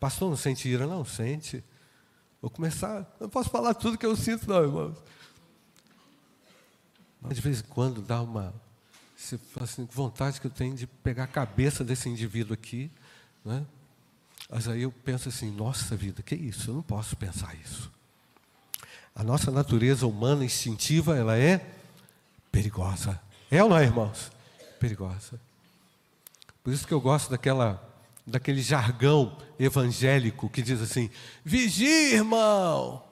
Pastor 0.00 0.28
não 0.28 0.36
sente 0.36 0.68
ira, 0.68 0.88
não? 0.88 1.04
Sente. 1.04 1.62
Vou 2.42 2.50
começar, 2.50 3.06
não 3.20 3.28
posso 3.28 3.48
falar 3.48 3.74
tudo 3.74 3.96
que 3.96 4.04
eu 4.04 4.16
sinto, 4.16 4.48
não, 4.48 4.62
irmãos. 4.62 4.96
Mas 7.20 7.36
de 7.36 7.42
vez 7.42 7.60
em 7.60 7.64
quando 7.64 8.02
dá 8.02 8.20
uma. 8.20 8.52
Você 9.16 9.38
fala 9.38 9.64
assim, 9.64 9.86
vontade 9.92 10.40
que 10.40 10.46
eu 10.48 10.50
tenho 10.50 10.74
de 10.74 10.88
pegar 10.88 11.24
a 11.24 11.28
cabeça 11.28 11.84
desse 11.84 12.08
indivíduo 12.08 12.54
aqui, 12.54 12.90
né? 13.44 13.64
Mas 14.50 14.66
aí 14.66 14.82
eu 14.82 14.90
penso 14.90 15.28
assim, 15.28 15.48
nossa 15.52 15.94
vida, 15.94 16.22
que 16.22 16.34
isso? 16.34 16.70
Eu 16.70 16.74
não 16.74 16.82
posso 16.82 17.16
pensar 17.16 17.54
isso. 17.54 17.88
A 19.14 19.22
nossa 19.22 19.52
natureza 19.52 20.08
humana 20.08 20.44
instintiva, 20.44 21.16
ela 21.16 21.36
é 21.36 21.76
perigosa. 22.50 23.20
É 23.50 23.62
ou 23.62 23.68
não 23.68 23.78
é, 23.78 23.84
irmãos? 23.84 24.30
Perigosa. 24.78 25.40
Por 26.62 26.72
isso 26.72 26.86
que 26.86 26.92
eu 26.92 27.00
gosto 27.00 27.30
daquela, 27.30 27.82
daquele 28.26 28.62
jargão 28.62 29.36
evangélico 29.58 30.48
que 30.48 30.62
diz 30.62 30.80
assim: 30.80 31.10
vigia, 31.44 32.14
irmão. 32.14 33.02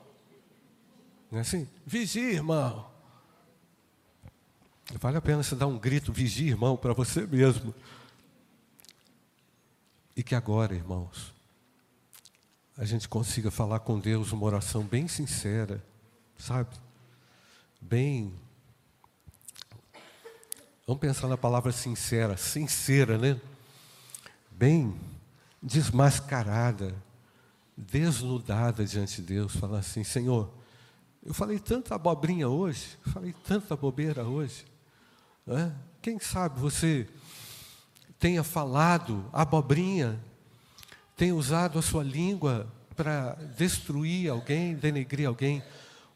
Não 1.30 1.38
é 1.38 1.42
assim? 1.42 1.68
Vigia, 1.86 2.32
irmão. 2.34 2.88
Vale 4.98 5.18
a 5.18 5.20
pena 5.20 5.42
você 5.42 5.54
dar 5.54 5.66
um 5.66 5.78
grito, 5.78 6.12
vigia, 6.12 6.50
irmão, 6.50 6.76
para 6.76 6.94
você 6.94 7.26
mesmo. 7.26 7.74
E 10.16 10.22
que 10.22 10.34
agora, 10.34 10.74
irmãos, 10.74 11.34
a 12.76 12.84
gente 12.84 13.08
consiga 13.08 13.50
falar 13.50 13.80
com 13.80 13.98
Deus 13.98 14.32
uma 14.32 14.46
oração 14.46 14.82
bem 14.82 15.06
sincera, 15.06 15.84
sabe? 16.38 16.74
Bem 17.80 18.32
Vamos 20.88 21.02
pensar 21.02 21.28
na 21.28 21.36
palavra 21.36 21.70
sincera, 21.70 22.34
sincera, 22.38 23.18
né? 23.18 23.38
Bem 24.50 24.98
desmascarada, 25.62 26.94
desnudada 27.76 28.86
diante 28.86 29.20
de 29.20 29.34
Deus, 29.34 29.54
falar 29.54 29.80
assim: 29.80 30.02
Senhor, 30.02 30.50
eu 31.22 31.34
falei 31.34 31.58
tanta 31.58 31.94
abobrinha 31.94 32.48
hoje, 32.48 32.96
falei 33.12 33.34
tanta 33.44 33.76
bobeira 33.76 34.24
hoje. 34.24 34.64
Né? 35.46 35.76
Quem 36.00 36.18
sabe 36.18 36.58
você 36.58 37.06
tenha 38.18 38.42
falado 38.42 39.28
abobrinha, 39.30 40.18
tenha 41.14 41.34
usado 41.34 41.78
a 41.78 41.82
sua 41.82 42.02
língua 42.02 42.66
para 42.96 43.34
destruir 43.58 44.30
alguém, 44.30 44.74
denegrir 44.74 45.28
alguém. 45.28 45.62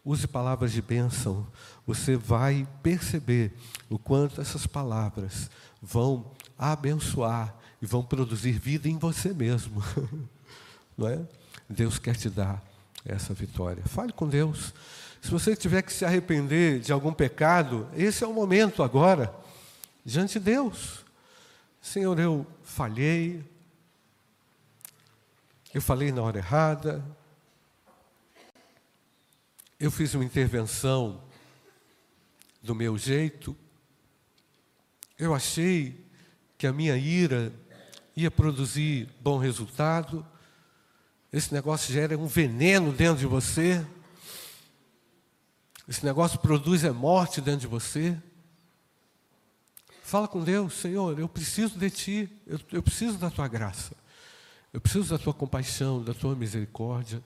Use 0.05 0.27
palavras 0.27 0.73
de 0.73 0.83
bênção. 0.83 1.47
Você 1.87 2.17
vai 2.17 2.67
perceber 2.83 3.53
o 3.89 3.99
quanto 3.99 4.41
essas 4.41 4.67
palavras 4.67 5.51
vão 5.81 6.31
abençoar 6.59 7.55
e 7.81 7.87
vão 7.87 8.03
produzir 8.03 8.53
vida 8.53 8.89
em 8.89 8.99
você 8.99 9.33
mesmo. 9.33 9.83
Não 10.97 11.09
é? 11.09 11.21
Deus 11.69 11.99
quer 11.99 12.17
te 12.17 12.29
dar 12.29 12.63
essa 13.05 13.33
vitória. 13.33 13.83
Fale 13.87 14.13
com 14.13 14.29
Deus. 14.29 14.75
Se 15.21 15.31
você 15.31 15.55
tiver 15.55 15.83
que 15.83 15.93
se 15.93 16.05
arrepender 16.05 16.81
de 16.81 16.93
algum 16.93 17.13
pecado, 17.13 17.89
esse 17.97 18.25
é 18.25 18.27
o 18.27 18.35
momento 18.35 18.83
agora, 18.83 19.33
diante 20.05 20.39
de 20.39 20.45
Deus. 20.47 21.05
Senhor, 21.81 22.19
eu 22.19 22.45
falhei, 22.65 23.45
eu 25.73 25.81
falei 25.81 26.11
na 26.11 26.23
hora 26.23 26.39
errada, 26.39 27.05
eu 29.83 29.91
fiz 29.91 30.15
uma 30.15 30.25
intervenção 30.25 31.21
do 32.63 32.73
meu 32.73 32.97
jeito. 32.97 33.57
Eu 35.19 35.35
achei 35.35 36.07
que 36.57 36.69
a 36.69 36.73
minha 36.73 36.97
ira 36.97 37.53
ia 38.17 38.31
produzir 38.31 39.09
bom 39.21 39.39
resultado. 39.39 40.25
Esse 41.33 41.53
negócio 41.53 41.93
gera 41.93 42.17
um 42.17 42.29
veneno 42.29 42.93
dentro 42.93 43.19
de 43.19 43.27
você. 43.27 43.85
Esse 45.89 46.05
negócio 46.05 46.39
produz 46.39 46.85
é 46.85 46.93
morte 46.93 47.41
dentro 47.41 47.63
de 47.63 47.67
você. 47.67 48.17
Fala 50.05 50.29
com 50.29 50.45
Deus, 50.45 50.75
Senhor, 50.75 51.19
eu 51.19 51.29
preciso 51.29 51.77
de 51.77 51.91
Ti, 51.91 52.43
eu, 52.47 52.61
eu 52.71 52.83
preciso 52.85 53.19
da 53.19 53.31
Tua 53.31 53.49
graça, 53.49 53.97
eu 54.73 54.81
preciso 54.81 55.11
da 55.11 55.19
Tua 55.19 55.35
compaixão, 55.35 56.05
da 56.05 56.15
Tua 56.15 56.37
misericórdia. 56.37 57.21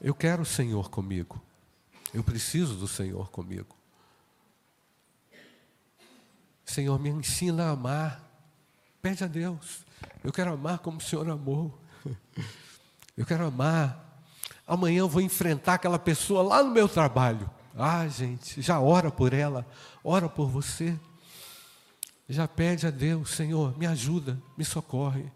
Eu 0.00 0.12
quero 0.12 0.42
o 0.42 0.46
Senhor 0.46 0.90
comigo. 0.90 1.40
Eu 2.12 2.22
preciso 2.22 2.74
do 2.74 2.86
Senhor 2.86 3.30
comigo. 3.30 3.74
Senhor, 6.64 6.98
me 6.98 7.08
ensina 7.08 7.66
a 7.66 7.70
amar. 7.70 8.22
Pede 9.00 9.24
a 9.24 9.26
Deus. 9.26 9.84
Eu 10.22 10.32
quero 10.32 10.52
amar 10.52 10.78
como 10.78 10.98
o 10.98 11.00
Senhor 11.00 11.28
amou. 11.28 11.78
Eu 13.16 13.26
quero 13.26 13.46
amar. 13.46 14.24
Amanhã 14.66 15.00
eu 15.00 15.08
vou 15.08 15.20
enfrentar 15.20 15.74
aquela 15.74 15.98
pessoa 15.98 16.42
lá 16.42 16.62
no 16.62 16.70
meu 16.70 16.88
trabalho. 16.88 17.50
Ah, 17.76 18.08
gente, 18.08 18.62
já 18.62 18.80
ora 18.80 19.10
por 19.10 19.34
ela, 19.34 19.66
ora 20.02 20.30
por 20.30 20.48
você. 20.48 20.98
Já 22.26 22.48
pede 22.48 22.86
a 22.86 22.90
Deus, 22.90 23.30
Senhor, 23.30 23.76
me 23.76 23.86
ajuda, 23.86 24.40
me 24.56 24.64
socorre. 24.64 25.30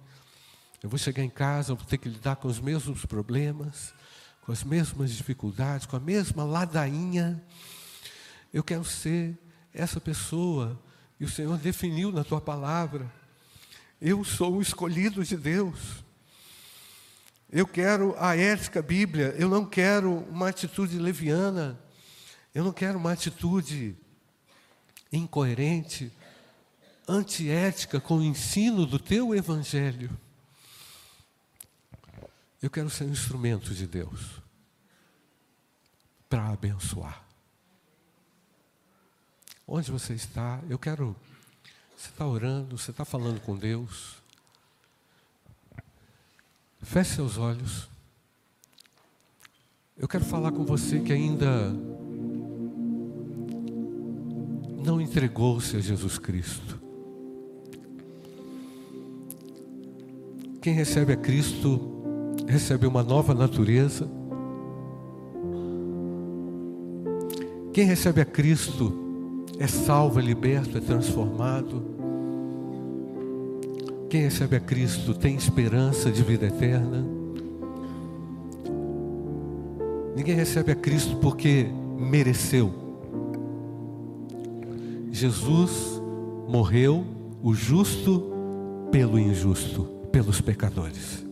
Eu 0.82 0.88
vou 0.88 0.98
chegar 0.98 1.22
em 1.22 1.28
casa, 1.28 1.74
vou 1.74 1.84
ter 1.84 1.98
que 1.98 2.08
lidar 2.08 2.36
com 2.36 2.48
os 2.48 2.58
mesmos 2.58 3.04
problemas 3.04 3.92
com 4.46 4.52
as 4.52 4.62
mesmas 4.62 5.10
dificuldades, 5.10 5.86
com 5.86 5.96
a 5.96 6.00
mesma 6.00 6.44
ladainha. 6.44 7.42
Eu 8.54 8.62
quero 8.62 8.84
ser 8.84 9.36
essa 9.74 10.00
pessoa. 10.00 10.80
E 11.18 11.24
o 11.24 11.28
Senhor 11.28 11.58
definiu 11.58 12.12
na 12.12 12.22
tua 12.22 12.40
palavra. 12.40 13.12
Eu 14.00 14.22
sou 14.22 14.54
o 14.54 14.62
escolhido 14.62 15.24
de 15.24 15.36
Deus. 15.36 16.04
Eu 17.50 17.66
quero 17.66 18.14
a 18.20 18.36
ética 18.36 18.80
bíblia. 18.80 19.34
Eu 19.36 19.48
não 19.48 19.66
quero 19.66 20.12
uma 20.30 20.50
atitude 20.50 20.96
leviana. 20.96 21.76
Eu 22.54 22.62
não 22.62 22.72
quero 22.72 23.00
uma 23.00 23.10
atitude 23.10 23.96
incoerente, 25.12 26.12
antiética 27.08 27.98
com 27.98 28.18
o 28.18 28.24
ensino 28.24 28.86
do 28.86 29.00
teu 29.00 29.34
evangelho. 29.34 30.16
Eu 32.62 32.70
quero 32.70 32.88
ser 32.88 33.04
um 33.04 33.10
instrumento 33.10 33.74
de 33.74 33.86
Deus 33.86 34.40
para 36.28 36.48
abençoar. 36.48 37.22
Onde 39.66 39.90
você 39.90 40.14
está? 40.14 40.60
Eu 40.68 40.78
quero. 40.78 41.16
Você 41.96 42.10
está 42.10 42.26
orando, 42.26 42.78
você 42.78 42.90
está 42.90 43.04
falando 43.04 43.40
com 43.40 43.56
Deus. 43.56 44.16
Feche 46.82 47.14
seus 47.14 47.36
olhos. 47.36 47.88
Eu 49.96 50.06
quero 50.06 50.24
falar 50.24 50.52
com 50.52 50.64
você 50.64 51.00
que 51.00 51.12
ainda 51.12 51.70
não 54.84 55.00
entregou-se 55.00 55.76
a 55.76 55.80
Jesus 55.80 56.18
Cristo. 56.18 56.80
Quem 60.62 60.74
recebe 60.74 61.12
a 61.12 61.16
Cristo 61.16 61.95
recebe 62.46 62.86
uma 62.86 63.02
nova 63.02 63.34
natureza. 63.34 64.08
Quem 67.72 67.84
recebe 67.84 68.20
a 68.20 68.24
Cristo 68.24 68.92
é 69.58 69.66
salvo, 69.66 70.18
é 70.20 70.22
liberto, 70.22 70.78
é 70.78 70.80
transformado. 70.80 71.82
Quem 74.08 74.22
recebe 74.22 74.56
a 74.56 74.60
Cristo 74.60 75.12
tem 75.12 75.34
esperança 75.34 76.10
de 76.10 76.22
vida 76.22 76.46
eterna. 76.46 77.04
Ninguém 80.14 80.34
recebe 80.34 80.72
a 80.72 80.74
Cristo 80.74 81.16
porque 81.16 81.66
mereceu. 81.98 82.72
Jesus 85.10 86.00
morreu, 86.48 87.04
o 87.42 87.52
justo 87.52 88.30
pelo 88.90 89.18
injusto, 89.18 89.84
pelos 90.12 90.40
pecadores. 90.40 91.25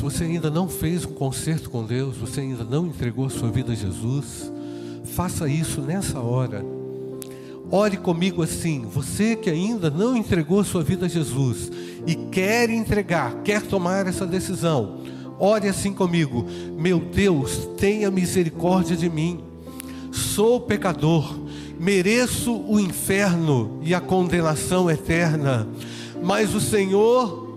Se 0.00 0.04
você 0.04 0.24
ainda 0.24 0.50
não 0.50 0.66
fez 0.66 1.04
um 1.04 1.12
concerto 1.12 1.68
com 1.68 1.84
Deus, 1.84 2.16
você 2.16 2.40
ainda 2.40 2.64
não 2.64 2.86
entregou 2.86 3.26
a 3.26 3.28
sua 3.28 3.50
vida 3.50 3.72
a 3.72 3.74
Jesus, 3.74 4.50
faça 5.04 5.46
isso 5.46 5.82
nessa 5.82 6.18
hora. 6.18 6.64
Ore 7.70 7.98
comigo 7.98 8.42
assim, 8.42 8.80
você 8.80 9.36
que 9.36 9.50
ainda 9.50 9.90
não 9.90 10.16
entregou 10.16 10.60
a 10.60 10.64
sua 10.64 10.82
vida 10.82 11.04
a 11.04 11.08
Jesus 11.08 11.70
e 12.06 12.14
quer 12.14 12.70
entregar, 12.70 13.42
quer 13.42 13.60
tomar 13.60 14.06
essa 14.06 14.26
decisão, 14.26 15.02
ore 15.38 15.68
assim 15.68 15.92
comigo: 15.92 16.46
Meu 16.78 16.98
Deus, 16.98 17.68
tenha 17.76 18.10
misericórdia 18.10 18.96
de 18.96 19.10
mim. 19.10 19.44
Sou 20.10 20.62
pecador, 20.62 21.38
mereço 21.78 22.56
o 22.56 22.80
inferno 22.80 23.78
e 23.82 23.94
a 23.94 24.00
condenação 24.00 24.90
eterna, 24.90 25.68
mas 26.22 26.54
o 26.54 26.60
Senhor 26.60 27.49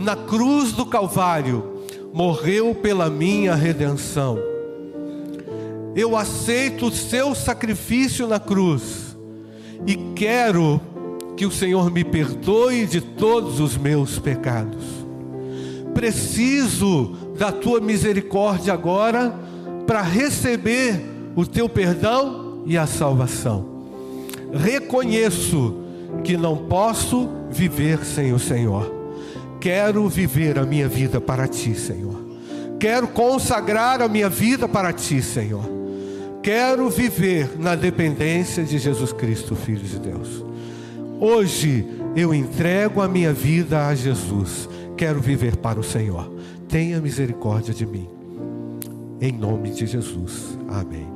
na 0.00 0.16
cruz 0.16 0.72
do 0.72 0.86
Calvário, 0.86 1.84
morreu 2.12 2.74
pela 2.74 3.10
minha 3.10 3.54
redenção. 3.54 4.38
Eu 5.94 6.16
aceito 6.16 6.86
o 6.86 6.90
seu 6.90 7.34
sacrifício 7.34 8.26
na 8.26 8.40
cruz 8.40 9.14
e 9.86 9.94
quero 10.14 10.80
que 11.36 11.44
o 11.44 11.50
Senhor 11.50 11.90
me 11.90 12.02
perdoe 12.02 12.86
de 12.86 13.00
todos 13.02 13.60
os 13.60 13.76
meus 13.76 14.18
pecados. 14.18 14.84
Preciso 15.92 17.16
da 17.36 17.52
tua 17.52 17.78
misericórdia 17.78 18.72
agora 18.72 19.34
para 19.86 20.00
receber 20.00 21.04
o 21.36 21.44
teu 21.44 21.68
perdão 21.68 22.62
e 22.64 22.78
a 22.78 22.86
salvação. 22.86 23.66
Reconheço 24.52 25.74
que 26.24 26.38
não 26.38 26.56
posso 26.56 27.28
viver 27.50 28.02
sem 28.04 28.32
o 28.32 28.38
Senhor 28.38 28.99
Quero 29.60 30.08
viver 30.08 30.58
a 30.58 30.64
minha 30.64 30.88
vida 30.88 31.20
para 31.20 31.46
ti, 31.46 31.74
Senhor. 31.74 32.18
Quero 32.78 33.08
consagrar 33.08 34.00
a 34.00 34.08
minha 34.08 34.28
vida 34.28 34.66
para 34.66 34.92
ti, 34.92 35.20
Senhor. 35.20 35.68
Quero 36.42 36.88
viver 36.88 37.58
na 37.58 37.74
dependência 37.74 38.64
de 38.64 38.78
Jesus 38.78 39.12
Cristo, 39.12 39.54
Filho 39.54 39.84
de 39.84 39.98
Deus. 39.98 40.42
Hoje 41.20 41.86
eu 42.16 42.32
entrego 42.32 43.02
a 43.02 43.08
minha 43.08 43.32
vida 43.34 43.86
a 43.86 43.94
Jesus. 43.94 44.66
Quero 44.96 45.20
viver 45.20 45.56
para 45.56 45.78
o 45.78 45.84
Senhor. 45.84 46.32
Tenha 46.66 46.98
misericórdia 46.98 47.74
de 47.74 47.84
mim. 47.84 48.08
Em 49.20 49.32
nome 49.32 49.70
de 49.70 49.86
Jesus. 49.86 50.58
Amém. 50.68 51.06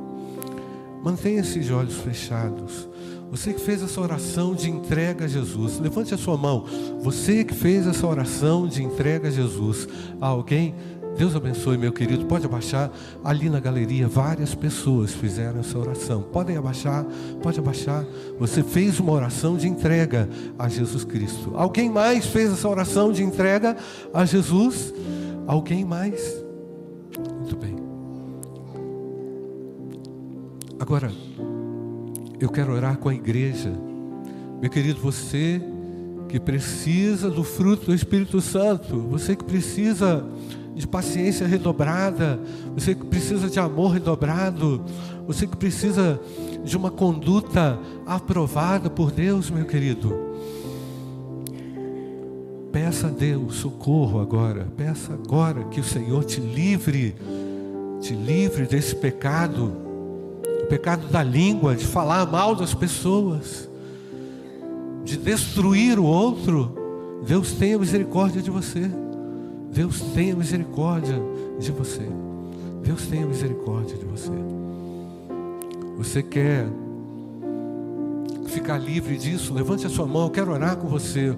Mantenha 1.03 1.41
esses 1.41 1.71
olhos 1.71 1.95
fechados. 1.95 2.87
Você 3.35 3.53
que 3.53 3.59
fez 3.59 3.83
essa 3.83 3.99
oração 3.99 4.55
de 4.55 4.69
entrega 4.69 5.25
a 5.25 5.27
Jesus, 5.27 5.77
levante 5.77 6.13
a 6.13 6.17
sua 6.17 6.37
mão. 6.37 6.63
Você 7.01 7.43
que 7.43 7.53
fez 7.53 7.85
essa 7.85 8.07
oração 8.07 8.65
de 8.65 8.81
entrega 8.81 9.27
a 9.27 9.31
Jesus 9.31 9.89
a 10.21 10.27
alguém, 10.27 10.73
Deus 11.17 11.35
abençoe, 11.35 11.77
meu 11.77 11.91
querido. 11.91 12.25
Pode 12.27 12.45
abaixar. 12.45 12.89
Ali 13.25 13.49
na 13.49 13.59
galeria, 13.59 14.07
várias 14.07 14.55
pessoas 14.55 15.11
fizeram 15.11 15.59
essa 15.59 15.77
oração. 15.77 16.21
Podem 16.21 16.55
abaixar, 16.55 17.05
pode 17.43 17.59
abaixar. 17.59 18.05
Você 18.39 18.63
fez 18.63 19.01
uma 19.01 19.11
oração 19.11 19.57
de 19.57 19.67
entrega 19.67 20.29
a 20.57 20.69
Jesus 20.69 21.03
Cristo. 21.03 21.51
Alguém 21.55 21.89
mais 21.89 22.25
fez 22.25 22.53
essa 22.53 22.69
oração 22.69 23.11
de 23.11 23.21
entrega 23.21 23.75
a 24.13 24.23
Jesus? 24.23 24.93
Alguém 25.45 25.83
mais? 25.83 26.41
Muito 27.37 27.57
bem. 27.57 27.75
Agora, 30.79 31.11
eu 32.45 32.49
quero 32.49 32.73
orar 32.73 32.97
com 32.97 33.09
a 33.09 33.13
igreja. 33.13 33.73
Meu 34.61 34.69
querido, 34.69 35.01
você 35.01 35.59
que 36.29 36.39
precisa 36.39 37.29
do 37.29 37.43
fruto 37.43 37.87
do 37.87 37.93
Espírito 37.93 38.39
Santo, 38.39 38.99
você 38.99 39.35
que 39.35 39.43
precisa 39.43 40.23
de 40.75 40.87
paciência 40.87 41.47
redobrada, 41.47 42.39
você 42.73 42.93
que 42.93 43.05
precisa 43.05 43.49
de 43.49 43.59
amor 43.59 43.93
redobrado, 43.93 44.83
você 45.25 45.47
que 45.47 45.57
precisa 45.57 46.19
de 46.63 46.77
uma 46.77 46.91
conduta 46.91 47.79
aprovada 48.05 48.89
por 48.89 49.11
Deus, 49.11 49.49
meu 49.49 49.65
querido. 49.65 50.13
Peça 52.71 53.07
a 53.07 53.09
Deus 53.09 53.55
socorro 53.55 54.19
agora, 54.19 54.67
peça 54.77 55.13
agora 55.13 55.63
que 55.65 55.79
o 55.79 55.83
Senhor 55.83 56.23
te 56.25 56.41
livre, 56.41 57.15
te 58.01 58.13
livre 58.13 58.67
desse 58.67 58.95
pecado 58.95 59.84
o 60.65 60.67
pecado 60.67 61.07
da 61.07 61.21
língua, 61.21 61.75
de 61.75 61.85
falar 61.85 62.25
mal 62.25 62.55
das 62.55 62.73
pessoas, 62.73 63.69
de 65.03 65.15
destruir 65.15 65.99
o 65.99 66.03
outro. 66.03 67.21
Deus 67.25 67.53
tenha 67.53 67.77
misericórdia 67.77 68.41
de 68.41 68.49
você. 68.49 68.89
Deus 69.71 70.01
tenha 70.01 70.35
misericórdia 70.35 71.21
de 71.59 71.71
você. 71.71 72.07
Deus 72.83 73.05
tenha 73.05 73.27
misericórdia 73.27 73.95
de 73.95 74.05
você. 74.05 74.31
Você 75.97 76.23
quer 76.23 76.67
ficar 78.49 78.77
livre 78.77 79.17
disso? 79.17 79.53
Levante 79.53 79.85
a 79.85 79.89
sua 79.89 80.05
mão, 80.05 80.23
eu 80.23 80.29
quero 80.29 80.51
orar 80.51 80.77
com 80.77 80.87
você. 80.87 81.35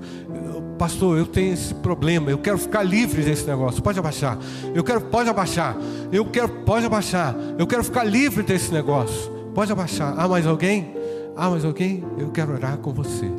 Pastor, 0.77 1.17
eu 1.17 1.25
tenho 1.25 1.53
esse 1.53 1.73
problema, 1.73 2.29
eu 2.29 2.37
quero 2.37 2.57
ficar 2.57 2.83
livre 2.83 3.23
desse 3.23 3.45
negócio. 3.45 3.81
Pode 3.81 3.97
abaixar. 3.97 4.37
Eu 4.73 4.83
quero, 4.83 5.01
pode 5.01 5.29
abaixar. 5.29 5.75
Eu 6.11 6.25
quero, 6.25 6.49
pode 6.49 6.85
abaixar. 6.85 7.35
Eu 7.57 7.65
quero 7.65 7.83
ficar 7.83 8.03
livre 8.03 8.43
desse 8.43 8.71
negócio. 8.71 9.31
Pode 9.53 9.71
abaixar. 9.71 10.13
Ah, 10.17 10.27
mais 10.27 10.45
alguém? 10.45 10.93
Ah, 11.35 11.49
mais 11.49 11.65
alguém? 11.65 12.03
Eu 12.17 12.29
quero 12.29 12.53
orar 12.53 12.77
com 12.77 12.93
você. 12.93 13.29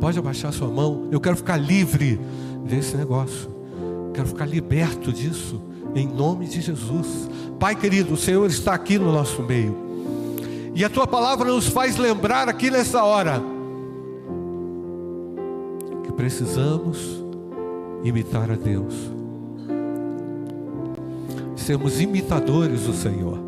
Pode 0.00 0.18
abaixar 0.18 0.52
sua 0.52 0.68
mão. 0.68 1.08
Eu 1.10 1.20
quero 1.20 1.36
ficar 1.36 1.56
livre 1.56 2.20
desse 2.64 2.96
negócio. 2.96 3.50
Quero 4.14 4.28
ficar 4.28 4.46
liberto 4.46 5.12
disso. 5.12 5.60
Em 5.94 6.06
nome 6.06 6.46
de 6.46 6.60
Jesus. 6.60 7.28
Pai 7.58 7.74
querido, 7.74 8.14
o 8.14 8.16
Senhor 8.16 8.46
está 8.46 8.74
aqui 8.74 8.98
no 8.98 9.12
nosso 9.12 9.42
meio. 9.42 9.91
E 10.74 10.84
a 10.84 10.88
tua 10.88 11.06
palavra 11.06 11.50
nos 11.50 11.68
faz 11.68 11.96
lembrar 11.96 12.48
aqui 12.48 12.70
nessa 12.70 13.04
hora 13.04 13.52
precisamos 16.22 17.20
imitar 18.04 18.48
a 18.48 18.54
Deus. 18.54 18.94
Sermos 21.56 22.00
imitadores 22.00 22.82
do 22.82 22.92
Senhor, 22.92 23.38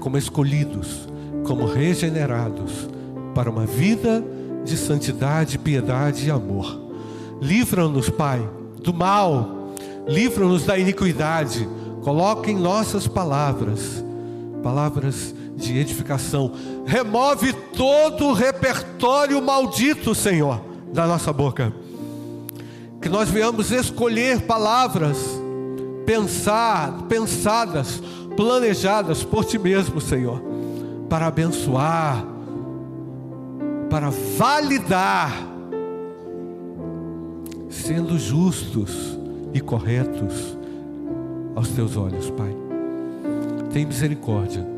como 0.00 0.16
escolhidos, 0.16 1.06
como 1.46 1.66
regenerados 1.66 2.88
para 3.34 3.50
uma 3.50 3.66
vida 3.66 4.24
de 4.64 4.78
santidade, 4.78 5.58
piedade 5.58 6.26
e 6.26 6.30
amor. 6.30 6.88
Livra-nos, 7.40 8.08
Pai, 8.08 8.48
do 8.82 8.94
mal, 8.94 9.74
livra-nos 10.06 10.64
da 10.64 10.78
iniquidade. 10.78 11.68
Coloque 12.02 12.50
em 12.50 12.56
nossas 12.56 13.06
palavras, 13.06 14.02
palavras 14.62 15.34
de 15.58 15.76
edificação. 15.76 16.52
Remove 16.86 17.52
todo 17.52 18.28
o 18.28 18.32
repertório 18.32 19.42
maldito, 19.42 20.14
Senhor 20.14 20.68
da 20.92 21.06
nossa 21.06 21.32
boca. 21.32 21.72
Que 23.00 23.08
nós 23.08 23.28
venhamos 23.28 23.70
escolher 23.70 24.42
palavras 24.42 25.16
pensar, 26.04 27.02
pensadas, 27.08 28.02
planejadas 28.36 29.22
por 29.22 29.44
ti 29.44 29.58
mesmo, 29.58 30.00
Senhor, 30.00 30.42
para 31.08 31.26
abençoar, 31.26 32.24
para 33.90 34.10
validar, 34.36 35.32
sendo 37.68 38.18
justos 38.18 39.18
e 39.52 39.60
corretos 39.60 40.56
aos 41.54 41.68
teus 41.68 41.96
olhos, 41.96 42.30
Pai. 42.30 42.56
Tem 43.72 43.84
misericórdia. 43.84 44.77